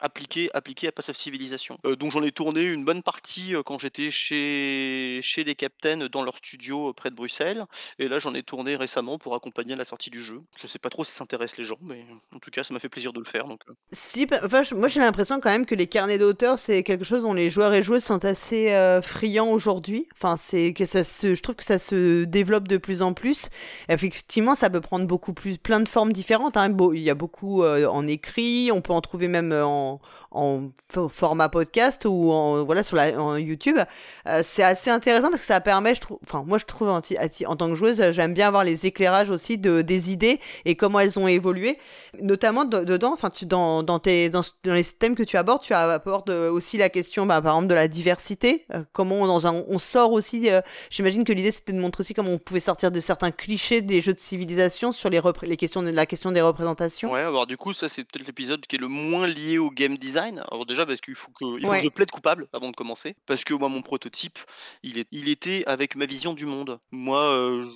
[0.00, 1.78] appliqué, appliqué à Pass of Civilization.
[1.84, 6.08] Euh, donc j'en ai tourné une bonne partie euh, quand j'étais chez, chez les Captains
[6.10, 7.64] dans leur studio euh, près de Bruxelles.
[7.98, 10.40] Et là j'en ai tourné récemment pour accompagner la sortie du jeu.
[10.60, 12.80] Je sais pas trop si ça intéresse les gens, mais en tout cas ça m'a
[12.80, 13.46] fait plaisir de le faire.
[13.46, 13.60] Donc,
[13.92, 14.40] Si, bah,
[14.72, 17.74] moi j'ai l'impression quand même que les carnets d'auteurs c'est quelque chose dont les joueurs
[17.74, 18.70] et joueuses sont assez
[19.02, 20.08] friands aujourd'hui.
[20.14, 23.48] Enfin c'est que ça se, je trouve que ça se développe de plus en plus.
[23.88, 26.56] Effectivement ça peut prendre beaucoup plus, plein de formes différentes.
[26.56, 26.74] Hein.
[26.94, 29.83] Il y a beaucoup en écrit, on peut en trouver même en
[30.30, 30.70] en,
[31.08, 33.78] format podcast ou en, voilà, sur la, YouTube.
[34.26, 37.00] Euh, c'est assez intéressant parce que ça permet, je trouve, enfin, moi je trouve en,
[37.00, 41.18] tant que joueuse, j'aime bien avoir les éclairages aussi de, des idées et comment elles
[41.18, 41.78] ont évolué.
[42.20, 47.26] Notamment dedans, enfin, dans, dans, les thèmes que tu abordes, tu abordes aussi la question,
[47.26, 48.66] bah, par exemple, de la diversité.
[48.72, 50.60] Euh, comment on, dans un, on sort aussi, euh,
[50.90, 54.00] j'imagine que l'idée c'était de montrer aussi comment on pouvait sortir de certains clichés des
[54.00, 57.12] jeux de civilisation sur les, les questions de, la question des représentations.
[57.12, 59.98] Ouais, alors du coup, ça c'est peut-être l'épisode qui est le moins lié au game
[59.98, 60.42] design.
[60.50, 63.16] Alors déjà parce qu'il faut que, il faut que je plaide coupable avant de commencer,
[63.26, 64.38] parce que moi mon prototype,
[64.82, 66.78] il, est, il était avec ma vision du monde.
[66.90, 67.66] Moi, euh,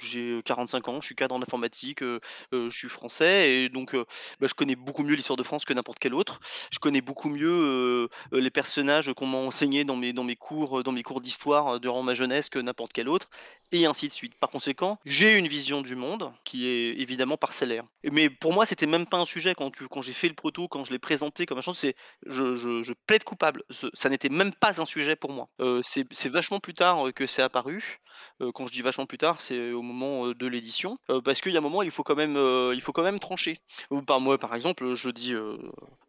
[0.00, 2.20] j'ai 45 ans, je suis cadre en informatique, euh,
[2.52, 5.72] euh, je suis français et donc bah, je connais beaucoup mieux l'histoire de France que
[5.72, 6.40] n'importe quel autre.
[6.70, 10.92] Je connais beaucoup mieux les personnages qu'on m'a enseigné dans mes, dans mes cours, dans
[10.92, 13.28] mes cours d'histoire durant ma jeunesse que n'importe quel autre,
[13.72, 14.34] et ainsi de suite.
[14.34, 17.84] Par conséquent, j'ai une vision du monde qui est évidemment parcellaire.
[18.04, 20.92] Mais pour moi, c'était même pas un sujet quand, j'ai fait le proto, quand je
[20.92, 21.94] l'ai présenté comme un c'est
[22.26, 23.62] je, plaide coupable.
[23.94, 25.48] ça n'était même pas un sujet pour moi.
[25.60, 28.00] Euh, c'est vachement plus tard euh, que c'est apparu.
[28.40, 31.56] Euh, quand je dis vachement plus tard, c'est au moment de l'édition, parce qu'il y
[31.56, 32.36] a un moment, il faut quand même,
[32.74, 33.60] il faut quand même trancher.
[34.06, 35.34] Par moi, par exemple, je dis,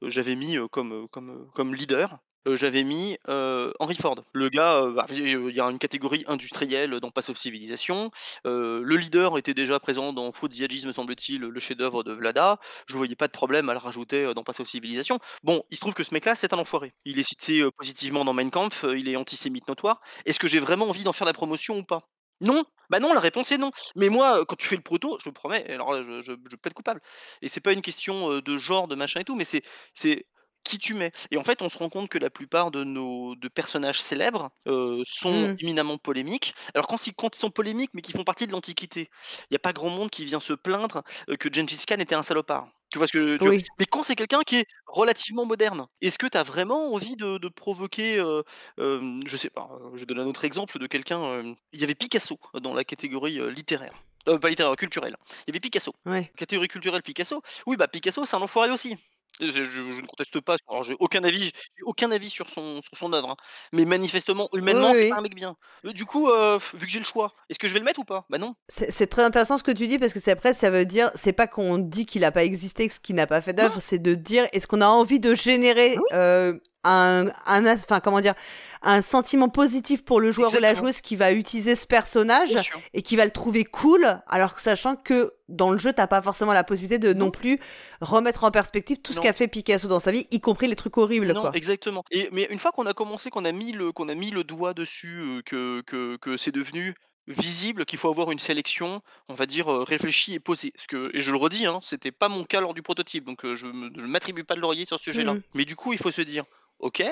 [0.02, 4.24] j'avais mis comme leader j'avais mis Henry Ford.
[4.34, 8.12] Le gars, bah, il y a une catégorie industrielle dans Pass of Civilization.
[8.46, 12.60] le leader était déjà présent dans Food the me semble-t-il, le chef-d'œuvre de Vlada.
[12.88, 15.20] Je voyais pas de problème à le rajouter dans Pass of Civilization.
[15.44, 16.94] Bon, il se trouve que ce mec-là, c'est un enfoiré.
[17.06, 20.02] Il est cité positivement dans Mein Kampf, il est antisémite notoire.
[20.26, 22.10] Est-ce que j'ai vraiment envie d'en faire la promotion ou pas?
[22.42, 23.72] Non, bah non, la réponse est non.
[23.96, 26.56] Mais moi, quand tu fais le proto, je te promets, alors là, je, je, je
[26.56, 27.00] être coupable.
[27.42, 30.26] Et c'est pas une question de genre, de machin et tout, mais c'est
[30.64, 31.12] qui tu mets.
[31.32, 34.52] Et en fait, on se rend compte que la plupart de nos de personnages célèbres
[34.66, 35.58] sont mmh.
[35.60, 36.54] éminemment polémiques.
[36.74, 39.10] Alors quand ils, quand ils sont polémiques, mais qui font partie de l'Antiquité,
[39.42, 41.04] il n'y a pas grand monde qui vient se plaindre
[41.40, 42.68] que Gengis Khan était un salopard.
[42.90, 43.64] Tu vois ce que oui.
[43.80, 47.40] Mais quand c'est quelqu'un qui est relativement moderne, est-ce que tu as vraiment envie de,
[47.40, 48.44] de provoquer, euh,
[48.78, 52.76] je sais pas, je donne un autre exemple de quelqu'un, il y avait Picasso dans
[52.76, 53.94] la catégorie littéraire.
[54.26, 55.18] pas littéraire, culturelle.
[55.28, 55.94] Il y avait Picasso.
[56.38, 57.42] Catégorie culturelle Picasso.
[57.66, 58.96] Oui, bah Picasso, c'est un enfoiré aussi.
[59.40, 60.58] Je, ne conteste pas.
[60.70, 61.52] Alors j'ai aucun avis,
[61.84, 63.38] aucun avis sur son sur son œuvre, hein.
[63.72, 65.56] Mais manifestement, humainement, c'est pas un mec bien.
[65.84, 66.30] du coup,
[66.74, 68.26] vu que j'ai le choix, est-ce que je vais le mettre ou pas?
[68.30, 68.56] Bah non.
[68.70, 71.34] C'est très intéressant ce que tu dis parce que c'est après, ça veut dire, c'est
[71.34, 74.48] pas qu'on dit qu'il a pas existé, qu'il n'a pas fait d'œuvre, c'est de dire
[74.52, 76.52] est-ce qu'on a envie de générer ah
[76.84, 78.34] un, un, enfin comment dire,
[78.82, 82.58] un sentiment positif pour le joueur ou la joueuse qui va utiliser ce personnage
[82.94, 86.54] et qui va le trouver cool, alors sachant que dans le jeu, t'as pas forcément
[86.54, 87.60] la possibilité de non, plus
[88.02, 90.98] remettre en perspective tout ce qu'a fait Picasso dans sa vie, y compris les trucs
[90.98, 91.32] horribles.
[91.32, 92.04] Non, exactement.
[92.12, 94.44] Et mais une fois qu'on a commencé, qu'on a mis le, qu'on a mis le
[94.44, 96.96] doigt dessus, euh, que, que, que c'est devenu
[97.28, 100.72] visible qu'il faut avoir une sélection, on va dire, euh, réfléchie et posée.
[100.72, 103.46] Parce que, et je le redis, hein, c'était pas mon cas lors du prototype, donc
[103.46, 105.36] euh, je ne m'attribue pas de laurier sur ce sujet-là.
[105.36, 105.42] Mmh.
[105.54, 106.44] Mais du coup, il faut se dire,
[106.84, 107.04] ok,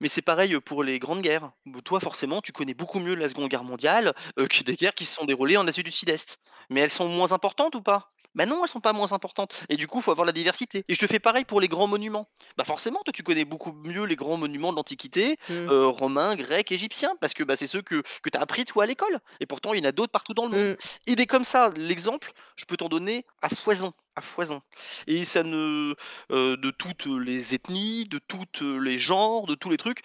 [0.00, 1.52] Mais c'est pareil pour les grandes guerres.
[1.84, 5.14] Toi, forcément, tu connais beaucoup mieux la Seconde Guerre mondiale que des guerres qui se
[5.16, 6.38] sont déroulées en Asie du Sud-Est.
[6.70, 8.13] Mais elles sont moins importantes ou pas?
[8.34, 9.64] Bah non, elles sont pas moins importantes.
[9.68, 10.84] Et du coup, il faut avoir la diversité.
[10.88, 12.28] Et je te fais pareil pour les grands monuments.
[12.56, 15.52] Bah forcément, toi, tu connais beaucoup mieux les grands monuments de l'Antiquité, Mm.
[15.52, 18.84] euh, romains, grecs, égyptiens, parce que bah, c'est ceux que, que tu as appris, toi,
[18.84, 19.20] à l'école.
[19.40, 20.76] Et pourtant, il y en a d'autres partout dans le monde.
[20.76, 21.10] Mm.
[21.10, 23.92] Et des comme ça, l'exemple, je peux t'en donner à foison.
[24.16, 24.62] À foison.
[25.06, 25.94] Et ça ne.
[26.30, 28.46] euh, de toutes les ethnies, de tous
[28.80, 30.02] les genres, de tous les trucs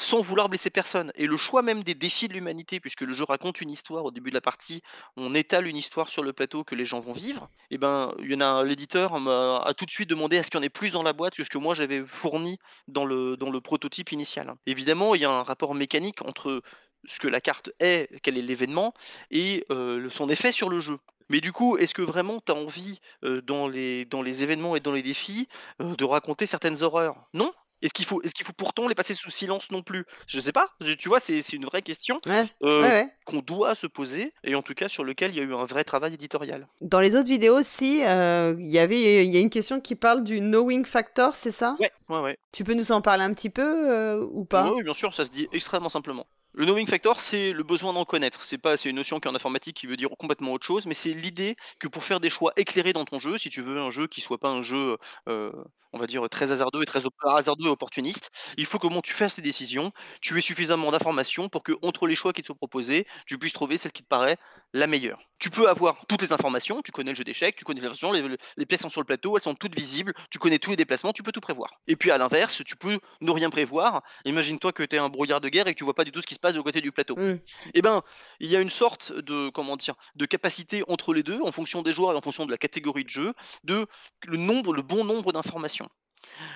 [0.00, 1.12] sans vouloir blesser personne.
[1.14, 4.10] Et le choix même des défis de l'humanité, puisque le jeu raconte une histoire au
[4.10, 4.82] début de la partie,
[5.16, 8.30] on étale une histoire sur le plateau que les gens vont vivre, et ben il
[8.30, 10.64] y en a l'éditeur m'a a tout de suite demandé à ce qu'il y en
[10.64, 13.60] ait plus dans la boîte que ce que moi j'avais fourni dans le, dans le
[13.60, 14.54] prototype initial.
[14.66, 16.62] Évidemment, il y a un rapport mécanique entre
[17.06, 18.94] ce que la carte est, quel est l'événement,
[19.30, 20.98] et euh, son effet sur le jeu.
[21.28, 24.76] Mais du coup, est-ce que vraiment tu as envie, euh, dans, les, dans les événements
[24.76, 25.46] et dans les défis,
[25.80, 27.16] euh, de raconter certaines horreurs?
[27.34, 27.52] Non
[27.82, 30.04] est-ce qu'il faut, qu'il faut pourtant les passer sous silence non plus?
[30.26, 30.70] Je sais pas.
[30.80, 33.08] je- Tu vois, c'est une vraie question Ouais, euh, ouais, ouais.
[33.24, 35.66] qu'on doit se poser et en tout cas sur lequel il y a eu un
[35.66, 36.68] vrai travail éditorial.
[36.80, 39.94] Dans les autres vidéos aussi, euh, il y avait, il y a une question qui
[39.94, 41.76] parle du knowing factor, c'est ça?
[41.80, 42.38] Ouais, ouais.
[42.52, 43.62] Tu peux nous en parler un petit peu
[43.92, 44.70] euh, ou pas?
[44.72, 46.26] Oui, bien sûr, ça se dit extrêmement simplement.
[46.52, 48.42] Le knowing factor, c'est le besoin d'en connaître.
[48.42, 50.84] C'est pas, c'est une notion qui est en informatique qui veut dire complètement autre chose,
[50.86, 53.78] mais c'est l'idée que pour faire des choix éclairés dans ton jeu, si tu veux
[53.78, 55.52] un jeu qui soit pas un jeu, euh,
[55.92, 59.02] on va dire très hasardeux et très op- hasardeux et opportuniste, il faut que comment
[59.02, 62.48] tu fasses tes décisions, tu aies suffisamment d'informations pour que entre les choix qui te
[62.48, 64.36] sont proposés, tu puisses trouver celle qui te paraît
[64.72, 65.20] la meilleure.
[65.38, 68.12] Tu peux avoir toutes les informations, tu connais le jeu d'échecs, tu connais les versions,
[68.12, 70.76] les, les pièces sont sur le plateau, elles sont toutes visibles, tu connais tous les
[70.76, 71.80] déplacements, tu peux tout prévoir.
[71.86, 74.02] Et puis à l'inverse, tu peux ne rien prévoir.
[74.24, 76.20] Imagine-toi que tu es un brouillard de guerre et que tu vois pas du tout
[76.20, 77.16] ce qui se passe de côté du plateau.
[77.16, 77.38] Mm.
[77.74, 78.02] Eh ben,
[78.40, 81.82] il y a une sorte de comment dire, de capacité entre les deux, en fonction
[81.82, 83.32] des joueurs et en fonction de la catégorie de jeu,
[83.64, 83.86] de
[84.26, 85.79] le nombre, le bon nombre d'informations.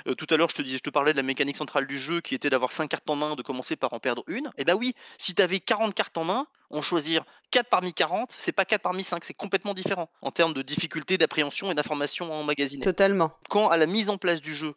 [0.06, 1.98] Euh, tout à l'heure, je te disais, je te parlais de la mécanique centrale du
[1.98, 4.50] jeu qui était d'avoir 5 cartes en main, de commencer par en perdre une.
[4.56, 8.30] Et ben oui, si tu avais 40 cartes en main, en choisir 4 parmi 40,
[8.32, 12.32] c'est pas 4 parmi 5, c'est complètement différent en termes de difficulté d'appréhension et d'information
[12.32, 12.84] à emmagasiner.
[12.84, 13.32] Totalement.
[13.48, 14.74] Quand à la mise en place du jeu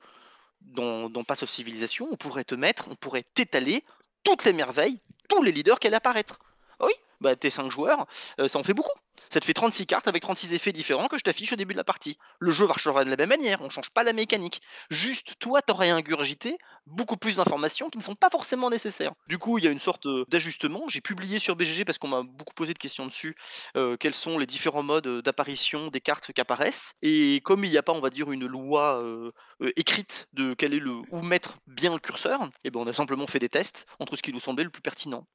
[0.62, 3.84] dans, dans Pass of Civilization, on pourrait te mettre, on pourrait t'étaler
[4.24, 6.40] toutes les merveilles, tous les leaders qui allaient apparaître.
[6.80, 6.92] Oui,
[7.22, 8.06] bah tes 5 joueurs,
[8.40, 8.92] euh, ça en fait beaucoup.
[9.30, 11.78] Ça te fait 36 cartes avec 36 effets différents que je t'affiche au début de
[11.78, 12.18] la partie.
[12.40, 14.62] Le jeu marchera de la même manière, on change pas la mécanique.
[14.90, 19.12] Juste, toi, t'aurais ingurgité beaucoup plus d'informations qui ne sont pas forcément nécessaires.
[19.28, 20.88] Du coup, il y a une sorte euh, d'ajustement.
[20.88, 23.36] J'ai publié sur BGG parce qu'on m'a beaucoup posé de questions dessus
[23.76, 26.94] euh, quels sont les différents modes d'apparition des cartes qui apparaissent.
[27.02, 29.04] Et comme il n'y a pas, on va dire, une loi
[29.76, 33.28] écrite de quel est le où mettre bien le curseur, et ben on a simplement
[33.28, 35.28] fait des tests entre ce qui nous semblait le plus pertinent.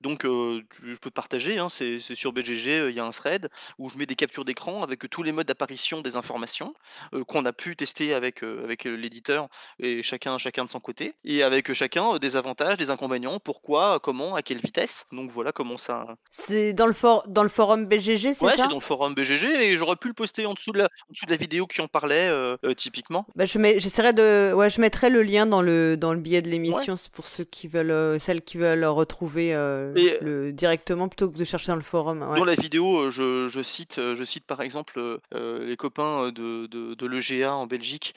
[0.00, 3.48] Donc, je peux te hein, c'est c'est sur BGG, il y a un thread
[3.78, 6.74] où je mets des captures d'écran avec tous les modes d'apparition des informations
[7.14, 9.48] euh, qu'on a pu tester avec, euh, avec l'éditeur
[9.78, 14.00] et chacun, chacun de son côté, et avec chacun euh, des avantages, des inconvénients, pourquoi,
[14.00, 15.06] comment, à quelle vitesse.
[15.12, 16.06] Donc voilà comment ça.
[16.30, 18.62] C'est dans le for dans le forum BGG, c'est Ouais, ça?
[18.64, 21.12] c'est dans le forum BGG et j'aurais pu le poster en dessous de la, en
[21.12, 23.26] dessous de la vidéo qui en parlait euh, typiquement.
[23.34, 26.42] Bah, je mets, j'essaierai de, ouais, je mettrai le lien dans le dans le billet
[26.42, 29.48] de l'émission pour ceux qui veulent, celles qui veulent retrouver
[29.96, 32.20] Et- le directement plutôt que de chercher dans le forum.
[32.20, 35.00] Dans la vidéo, euh, je, cite, euh, je cite par exemple
[35.34, 38.14] euh, les copains de, de, de l'EGA en Belgique,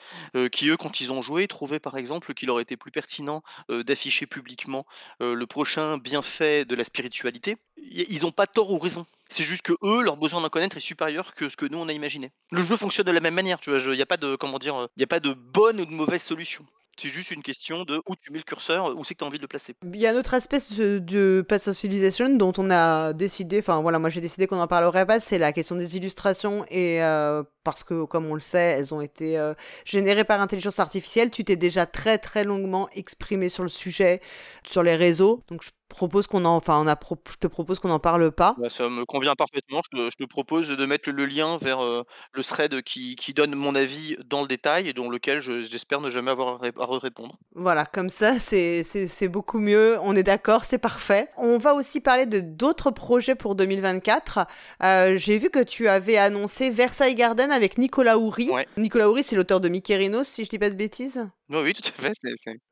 [0.52, 4.26] qui eux, quand ils ont joué, trouvaient par exemple qu'il aurait été plus pertinent d'afficher
[4.26, 4.86] publiquement
[5.20, 7.56] le prochain bienfait de la spiritualité.
[7.76, 9.06] Ils n'ont pas tort ou raison.
[9.28, 11.88] C'est juste que eux, leur besoin d'en connaître est supérieur que ce que nous on
[11.88, 12.30] a imaginé.
[12.50, 13.80] Le jeu fonctionne de la même manière, tu vois.
[13.80, 16.22] Il n'y a pas de comment dire, il a pas de bonne ou de mauvaise
[16.22, 16.64] solution.
[16.98, 19.26] C'est juste une question de où tu mets le curseur, où c'est que tu as
[19.26, 19.74] envie de le placer.
[19.82, 23.60] Il y a un autre aspect de, de Path of Civilization dont on a décidé,
[23.60, 27.02] enfin voilà, moi j'ai décidé qu'on n'en parlerait pas, c'est la question des illustrations et
[27.02, 31.30] euh, parce que comme on le sait, elles ont été euh, générées par intelligence artificielle.
[31.30, 34.20] Tu t'es déjà très très longuement exprimé sur le sujet
[34.66, 37.78] sur les réseaux, donc je propose qu'on en, enfin on a, pro- je te propose
[37.78, 38.56] qu'on n'en parle pas.
[38.58, 39.80] Bah, ça me convient parfaitement.
[39.92, 43.32] Je te, je te propose de mettre le lien vers euh, le thread qui, qui
[43.34, 46.56] donne mon avis dans le détail et dans lequel je- j'espère ne jamais avoir à,
[46.58, 47.36] ré- à répondre.
[47.54, 49.98] Voilà, comme ça, c'est beaucoup mieux.
[50.02, 51.28] On est d'accord, c'est parfait.
[51.36, 54.46] On va aussi parler de d'autres projets pour 2024.
[54.82, 58.50] Euh, J'ai vu que tu avais annoncé Versailles Garden avec Nicolas Houry.
[58.50, 58.66] Ouais.
[58.76, 61.28] Nicolas Houry, c'est l'auteur de Mykérinos, si je dis pas de bêtises.
[61.52, 62.12] Oui, oui, tout à fait.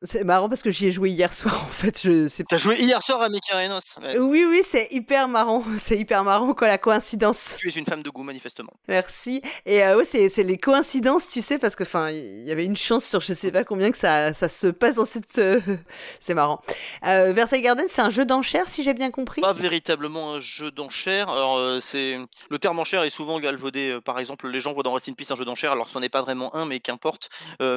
[0.01, 2.01] c'est- marrant parce que j'y ai joué hier soir, en fait.
[2.03, 3.97] Je sais T'as joué hier soir à Mykérinos.
[4.01, 4.17] Ouais.
[4.17, 5.63] Oui, oui, c'est hyper marrant.
[5.77, 7.57] C'est hyper marrant, quoi, la coïncidence.
[7.59, 8.73] Tu es une femme de goût, manifestement.
[8.87, 9.41] Merci.
[9.65, 12.65] Et euh, ouais, c'est c'est les coïncidences, tu sais, parce que enfin, il y avait
[12.65, 15.37] une chance sur je sais pas combien que ça, ça se passe dans cette.
[15.37, 15.59] euh,
[16.19, 16.61] c'est marrant.
[17.05, 19.41] Euh, Versailles Garden, c'est un jeu d'enchères, si j'ai bien compris?
[19.41, 21.29] Pas véritablement un jeu d'enchères.
[21.29, 22.17] Alors, euh, c'est
[22.49, 23.99] le terme enchère est souvent galvaudé.
[24.03, 26.09] Par exemple, les gens voient dans Rest in Peace un jeu d'enchères, alors ce n'est
[26.09, 27.29] pas vraiment un, mais qu'importe.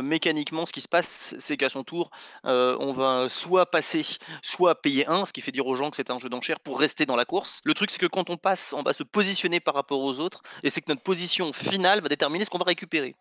[0.02, 2.10] Mécaniquement, ce qui se c'est qu'à son tour,
[2.44, 4.04] euh, on va soit passer,
[4.42, 6.78] soit payer un, ce qui fait dire aux gens que c'est un jeu d'enchères pour
[6.78, 7.60] rester dans la course.
[7.64, 10.42] Le truc, c'est que quand on passe, on va se positionner par rapport aux autres,
[10.62, 13.14] et c'est que notre position finale va déterminer ce qu'on va récupérer.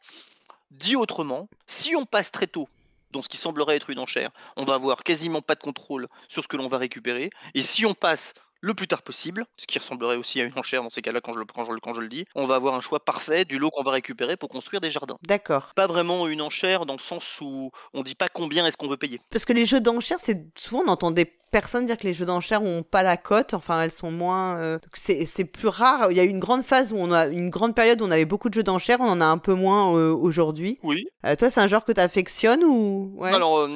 [0.71, 2.67] Dit autrement, si on passe très tôt
[3.11, 6.43] dans ce qui semblerait être une enchère, on va avoir quasiment pas de contrôle sur
[6.43, 7.29] ce que l'on va récupérer.
[7.53, 8.33] Et si on passe
[8.63, 11.33] le plus tard possible, ce qui ressemblerait aussi à une enchère dans ces cas-là quand
[11.33, 13.59] je, le, quand, je, quand je le dis, on va avoir un choix parfait du
[13.59, 15.17] lot qu'on va récupérer pour construire des jardins.
[15.27, 15.73] D'accord.
[15.75, 18.95] Pas vraiment une enchère dans le sens où on dit pas combien est-ce qu'on veut
[18.95, 19.19] payer.
[19.31, 22.25] Parce que les jeux d'enchères, c'est souvent on entend des personnes dire que les jeux
[22.25, 24.57] d'enchères ont pas la cote, enfin elles sont moins.
[24.57, 26.09] Euh, c'est plus rare.
[26.09, 28.11] Il y a eu une grande phase où on a une grande période où on
[28.11, 30.79] avait beaucoup de jeux d'enchères, on en a un peu moins euh, aujourd'hui.
[30.83, 31.05] Oui.
[31.25, 33.33] Euh, toi, c'est un genre que tu affectionnes ou ouais?
[33.33, 33.67] Alors,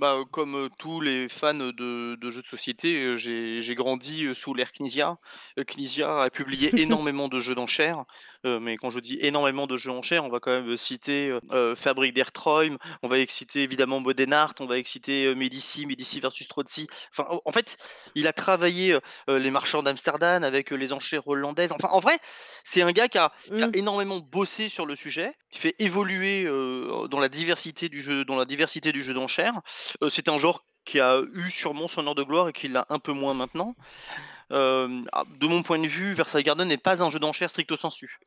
[0.00, 5.16] bah, comme tous les fans de, de jeux de société, j'ai grandi sous l'ère Knizia.
[5.56, 8.04] Knizia a publié énormément de jeux d'enchères,
[8.44, 11.36] mais quand je dis énormément de jeux d'enchères, on va quand même citer
[11.76, 16.86] Fabrique d'Ertroim, on va exciter évidemment Bodenart, on va exciter Medici, Medici versus Trotzi.
[17.10, 17.76] Enfin, en fait,
[18.14, 18.98] il a travaillé
[19.28, 21.72] les marchands d'Amsterdam avec les enchères hollandaises.
[21.72, 22.18] Enfin, en vrai,
[22.64, 23.76] c'est un gars qui a, qui a, Mm.
[23.78, 28.44] énormément bossé sur le sujet, qui fait évoluer dans la diversité du jeu, dans la
[28.44, 29.60] diversité du jeu d'enchères.
[30.08, 32.98] c'est un genre qui a eu sûrement son heure de gloire et qui l'a un
[32.98, 33.76] peu moins maintenant.
[34.52, 35.02] Euh,
[35.38, 38.18] de mon point de vue, Versailles Garden n'est pas un jeu d'enchères stricto sensu.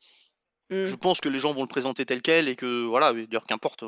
[0.72, 0.86] Mm.
[0.86, 3.84] Je pense que les gens vont le présenter tel quel et que voilà, d'ailleurs qu'importe.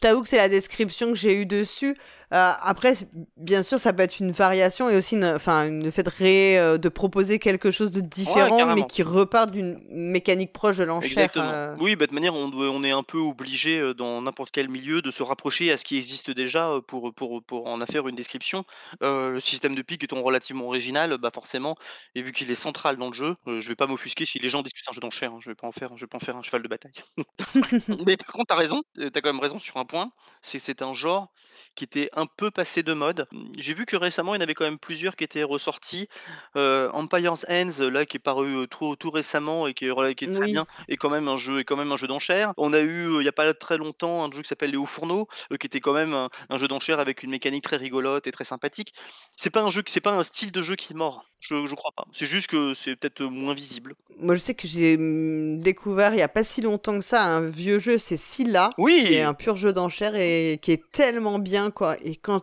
[0.00, 1.96] T'avoue que c'est la description que j'ai eue dessus.
[2.32, 2.94] Euh, après,
[3.36, 6.76] bien sûr, ça peut être une variation et aussi enfin, une fait de, ré- euh,
[6.76, 11.10] de proposer quelque chose de différent, mais qui repart d'une mécanique proche de l'enchère.
[11.10, 11.48] Exactement.
[11.48, 11.76] euh.
[11.78, 15.10] Oui, bah, de manière, on, est un peu obligé euh, dans n'importe quel milieu de
[15.10, 18.64] se rapprocher à ce qui existe déjà pour, pour, pour en faire une description.
[19.02, 21.76] Euh, le système de pique étant relativement original, bah forcément,
[22.14, 24.62] et vu qu'il est central dans le jeu, je vais pas m'offusquer si les gens
[24.62, 25.32] discutent un jeu d'enchères.
[25.32, 26.92] hein, je vais pas en faire, je vais pas en faire un cheval de bataille.
[28.06, 30.64] Mais par contre, t'as raison, euh, t'as quand même raison sur un point, c'est que
[30.64, 31.32] c'est un genre
[31.74, 33.26] qui était un peu passé de mode.
[33.58, 36.08] J'ai vu que récemment, il y en avait quand même plusieurs qui étaient ressortis.
[36.56, 40.14] Euh, Empire's Hands, là, qui est paru euh, tout, tout récemment et qui est, rela-
[40.14, 40.52] qui est très Oui.
[40.52, 42.52] bien, est quand même un jeu, est quand même un jeu d'enchères.
[42.56, 44.76] On a eu, euh, il y a pas très longtemps, un jeu qui s'appelle Les
[44.76, 47.76] Hauts Fourneaux, euh, qui était quand même un, un jeu d'enchères avec une mécanique très
[47.76, 48.92] rigolote et très sympathique.
[49.36, 51.24] C'est pas un jeu, c'est pas un style de jeu qui est mort.
[51.40, 52.04] Je, je crois pas.
[52.12, 53.94] C'est juste que c'est peut-être moins visible.
[54.18, 57.22] Moi, je sais que j'ai hum, découvert il y a pas si longtemps que ça
[57.22, 58.70] un vieux jeu, c'est Scylla,
[59.06, 61.96] qui est un pur jeu d'enchères et qui est tellement bien, quoi.
[62.02, 62.42] Et quand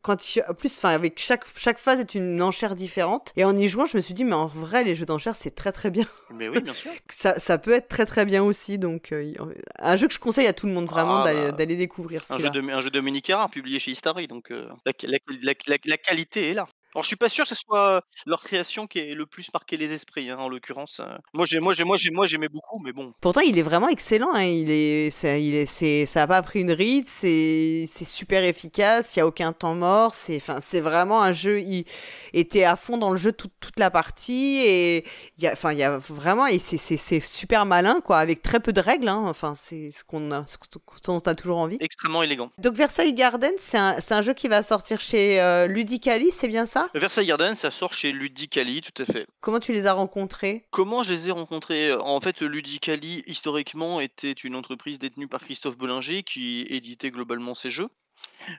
[0.00, 3.32] quand il- en plus, enfin, avec chaque, chaque phase est une enchère différente.
[3.36, 5.50] Et en y jouant, je me suis dit, mais en vrai, les jeux d'enchères, c'est
[5.56, 6.06] très très bien.
[6.30, 6.92] Mais oui, bien sûr.
[7.10, 8.78] Ça, ça peut être très très bien aussi.
[8.78, 9.34] Donc, euh,
[9.80, 12.22] un jeu que je conseille à tout le monde vraiment Ah, d'aller bah, d'aller découvrir.
[12.30, 15.18] Un jeu, de, un jeu de Dominique Carrard publié chez Istari, donc euh, la, la-
[15.42, 16.68] la- la- la qualité est là.
[16.98, 19.76] Alors je suis pas sûr que ce soit leur création qui ait le plus marqué
[19.76, 21.00] les esprits, hein, en l'occurrence.
[21.32, 23.14] Moi j'ai, moi j'ai, moi j'ai, moi j'aimais beaucoup, mais bon.
[23.20, 24.30] Pourtant, il est vraiment excellent.
[24.34, 24.42] hein.
[24.42, 27.06] Il est, ça, il est, c'est, ça a pas pris une ride.
[27.06, 29.14] C'est, c'est super efficace.
[29.14, 30.12] Il y a aucun temps mort.
[30.12, 31.60] C'est, enfin, c'est vraiment un jeu.
[31.60, 31.84] Il
[32.32, 35.04] était à fond dans le jeu toute, toute la partie et
[35.36, 38.18] il y a, enfin, il y a vraiment et c'est, c'est, c'est super malin quoi,
[38.18, 39.06] avec très peu de règles.
[39.06, 39.22] hein.
[39.28, 40.56] Enfin, c'est ce qu'on a, ce
[41.04, 41.76] dont on a toujours envie.
[41.78, 42.50] Extrêmement élégant.
[42.58, 46.48] Donc Versailles Garden, c'est un, c'est un jeu qui va sortir chez euh, Ludicali, c'est
[46.48, 46.87] bien ça?
[46.94, 49.26] Versailles Garden, ça sort chez Ludicali, tout à fait.
[49.40, 50.66] Comment tu les as rencontrés?
[50.70, 51.92] Comment je les ai rencontrés?
[51.92, 57.70] En fait, Ludicali, historiquement, était une entreprise détenue par Christophe Bollinger qui éditait globalement ses
[57.70, 57.88] jeux.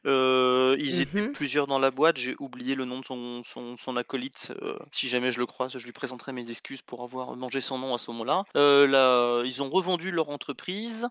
[0.05, 1.32] Euh, ils étaient Mhm.
[1.34, 4.53] plusieurs dans la boîte, j'ai oublié le nom de son, son, son acolyte.
[4.61, 7.77] euh, si jamais je le croise, je lui présenterai mes excuses pour avoir mangé son
[7.77, 8.43] nom à ce moment-là.
[8.55, 11.07] Euh, ils ont revendu leur entreprise,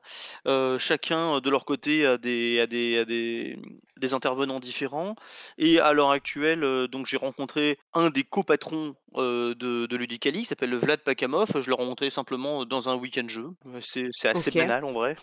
[0.78, 3.58] chacun de leur côté à des, à des, à des,
[3.96, 5.14] des intervenants différents.
[5.58, 9.54] Et à l'heure actuelle, donc j'ai rencontré un des copatrons de,
[9.86, 11.48] de Ludicali qui s'appelle Vlad Pakamov.
[11.62, 13.48] Je l'ai rencontré simplement dans un week-end jeu.
[14.12, 15.16] C'est assez banal en vrai.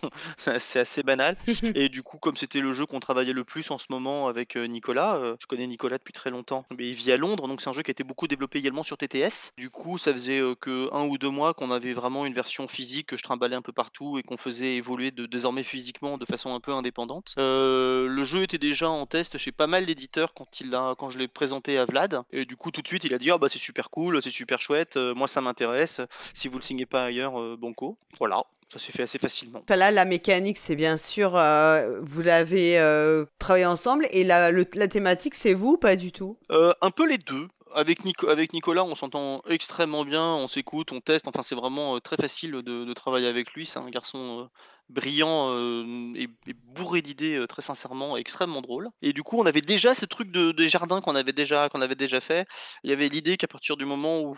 [0.60, 1.38] C'est assez banal.
[1.74, 5.36] Et du coup, comme c'était le jeu qu'on travaillait plus en ce moment avec Nicolas,
[5.40, 7.82] je connais Nicolas depuis très longtemps, mais il vit à Londres, donc c'est un jeu
[7.82, 9.54] qui a été beaucoup développé également sur TTS.
[9.58, 13.08] Du coup, ça faisait que un ou deux mois qu'on avait vraiment une version physique
[13.08, 16.54] que je trimballais un peu partout et qu'on faisait évoluer de, désormais physiquement de façon
[16.54, 17.36] un peu indépendante.
[17.38, 21.10] Euh, le jeu était déjà en test chez pas mal d'éditeurs quand, il a, quand
[21.10, 22.22] je l'ai présenté à Vlad.
[22.32, 24.32] Et du coup, tout de suite, il a dit ah bah c'est super cool, c'est
[24.32, 26.02] super chouette, moi ça m'intéresse.
[26.34, 27.98] Si vous le signez pas ailleurs, euh, banco.
[28.20, 28.44] Voilà.
[28.76, 29.62] Ça s'est fait assez facilement.
[29.64, 34.52] Enfin, là, la mécanique, c'est bien sûr, euh, vous l'avez euh, travaillé ensemble, et la,
[34.52, 36.38] le- la thématique, c'est vous ou pas du tout?
[36.52, 37.48] Euh, un peu les deux.
[37.74, 41.28] Avec, Nico- avec Nicolas, on s'entend extrêmement bien, on s'écoute, on teste.
[41.30, 43.66] Enfin, c'est vraiment très facile de, de travailler avec lui.
[43.66, 44.50] C'est un garçon
[44.90, 46.28] euh, brillant et,
[46.76, 48.90] bourré d'idées très sincèrement, extrêmement drôle.
[49.02, 51.82] Et du coup, on avait déjà ce truc de, des jardins qu'on avait déjà qu'on
[51.82, 52.48] avait déjà fait.
[52.84, 54.36] Il y avait l'idée qu'à partir du moment où,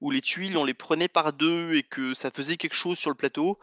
[0.00, 3.10] où les tuiles, on les prenait par deux et que ça faisait quelque chose sur
[3.10, 3.58] le plateau,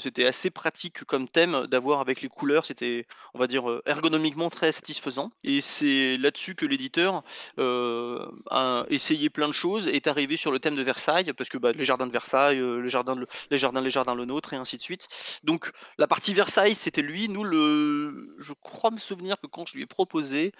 [0.00, 2.66] c'était assez pratique comme thème d'avoir avec les couleurs.
[2.66, 5.30] C'était, on va dire, ergonomiquement très satisfaisant.
[5.44, 7.22] Et c'est là-dessus que l'éditeur
[7.58, 11.72] a essayé plein de choses, est arrivé sur le thème de Versailles, parce que bah,
[11.72, 13.16] les jardins de Versailles, les jardins,
[13.50, 15.08] les jardins, les jardins le nôtre et ainsi de suite.
[15.46, 17.28] Donc la partie Versailles, c'était lui.
[17.28, 20.52] Nous, le, je crois me souvenir que quand je lui ai proposé,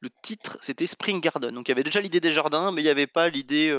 [0.00, 1.54] le titre, c'était Spring Garden.
[1.54, 3.70] Donc il y avait déjà l'idée des jardins, mais il n'y avait pas l'idée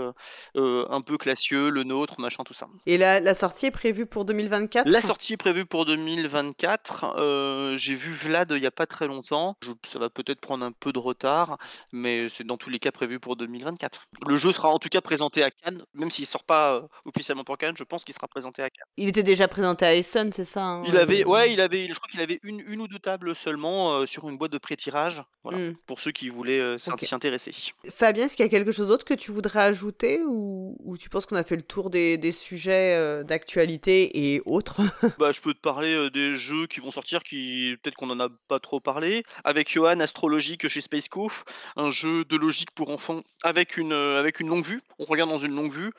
[0.56, 2.68] un peu classieux, le nôtre, machin, tout ça.
[2.86, 7.76] Et la, la sortie est prévue pour 2024 La sortie est prévue pour 2024.
[7.78, 9.58] J'ai vu Vlad il n'y a pas très longtemps.
[9.86, 11.58] ça va peut-être prendre un peu de retard,
[11.92, 14.04] mais c'est dans tous les cas prévu pour 2024.
[14.28, 17.58] Le jeu sera en tout cas présenté à Cannes, même s'il sort pas officiellement pour
[17.58, 18.88] Cannes, je pense qu'il sera présenté à Cannes.
[18.98, 20.51] Il était déjà présenté à Essen, c'est ça?
[20.60, 23.36] Hein, Il avait, ouais, il avait, je crois qu'il avait une, une ou deux tables
[23.36, 25.76] seulement sur une boîte de pré-tirage, voilà, mmh.
[25.86, 27.54] pour ceux qui voulaient s'y intéresser.
[27.90, 31.10] Fabien, est-ce qu'il y a quelque chose d'autre que tu voudrais ajouter ou, ou tu
[31.10, 34.82] penses qu'on a fait le tour des, des sujets d'actualité et autres?
[35.20, 38.30] Bah, je peux te parler des jeux qui vont sortir, qui peut-être qu'on en a
[38.48, 39.24] pas trop parlé.
[39.44, 41.44] Avec Johan, Astrologique chez Space Cove,
[41.76, 44.82] un jeu de logique pour enfants avec une, avec une longue vue.
[45.00, 45.92] On regarde dans une longue vue.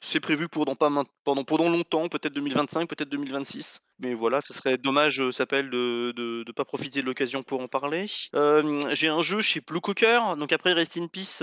[0.00, 0.90] C'est prévu pour dans pas
[1.24, 3.80] pendant, pendant longtemps, peut-être 2025, peut-être 2026.
[4.00, 7.68] Mais voilà, ce serait dommage, euh, s'appelle, de ne pas profiter de l'occasion pour en
[7.68, 8.06] parler.
[8.92, 11.42] j'ai un jeu chez Blue Cooker, donc après Rest in Peace,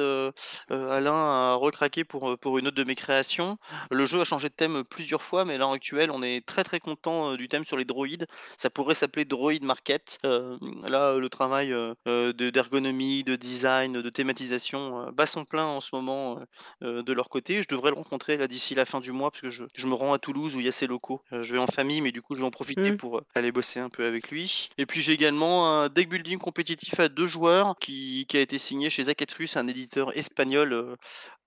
[0.70, 3.58] Alain a recraqué pour, pour une autre de mes créations.
[3.91, 6.64] Le jeu a changé de thème plusieurs fois, mais à l'heure actuelle, on est très
[6.64, 8.26] très content du thème sur les droïdes.
[8.58, 10.20] Ça pourrait s'appeler Droid Market.
[10.24, 16.39] là, le travail d'ergonomie, de, design, de thématisation bat son plein en ce moment
[16.82, 17.62] de leur côté.
[17.62, 19.93] Je devrais le rencontrer là d'ici la fin du mois, parce que je, je, me
[19.93, 21.22] rends à Toulouse où il y a ses locaux.
[21.32, 22.98] je vais en famille, mais du coup, je vais en profiter mmh.
[22.98, 24.70] pour aller bosser un peu avec lui.
[24.78, 28.89] Et puis j'ai également un deck building compétitif à deux joueurs qui, a été signé
[28.89, 30.95] chez Zacatrus, un éditeur espagnol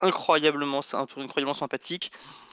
[0.01, 2.13] incroyablement, incroyablement sympathique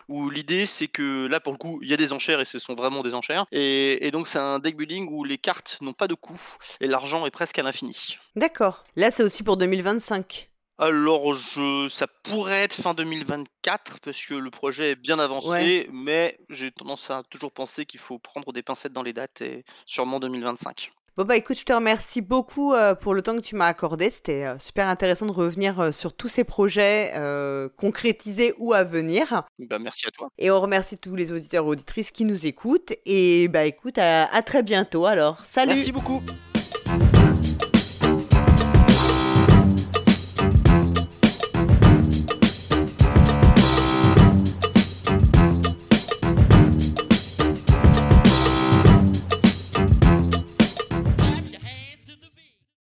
[0.10, 2.60] où l'idée c'est que là pour le coup il y a des enchères et ce
[2.60, 5.94] sont vraiment des enchères et, et donc c'est un deck building où les cartes n'ont
[5.94, 6.40] pas de coût
[6.80, 8.18] et l'argent est presque à l'infini.
[8.36, 8.84] D'accord.
[8.96, 10.50] Là c'est aussi pour 2025.
[10.80, 16.38] Alors, je, ça pourrait être fin 2024 parce que le projet est bien avancé, mais
[16.50, 20.20] j'ai tendance à toujours penser qu'il faut prendre des pincettes dans les dates et sûrement
[20.20, 20.92] 2025.
[21.18, 24.12] Bon bah écoute, je te remercie beaucoup euh, pour le temps que tu m'as accordé.
[24.12, 27.12] C'était euh, super intéressant de revenir euh, sur tous ces projets
[27.76, 29.42] concrétisés ou à venir.
[29.58, 30.30] Bah merci à toi.
[30.38, 32.94] Et on remercie tous les auditeurs et auditrices qui nous écoutent.
[33.08, 35.44] Et bah écoute, à, à très bientôt alors.
[35.44, 36.22] Salut Merci beaucoup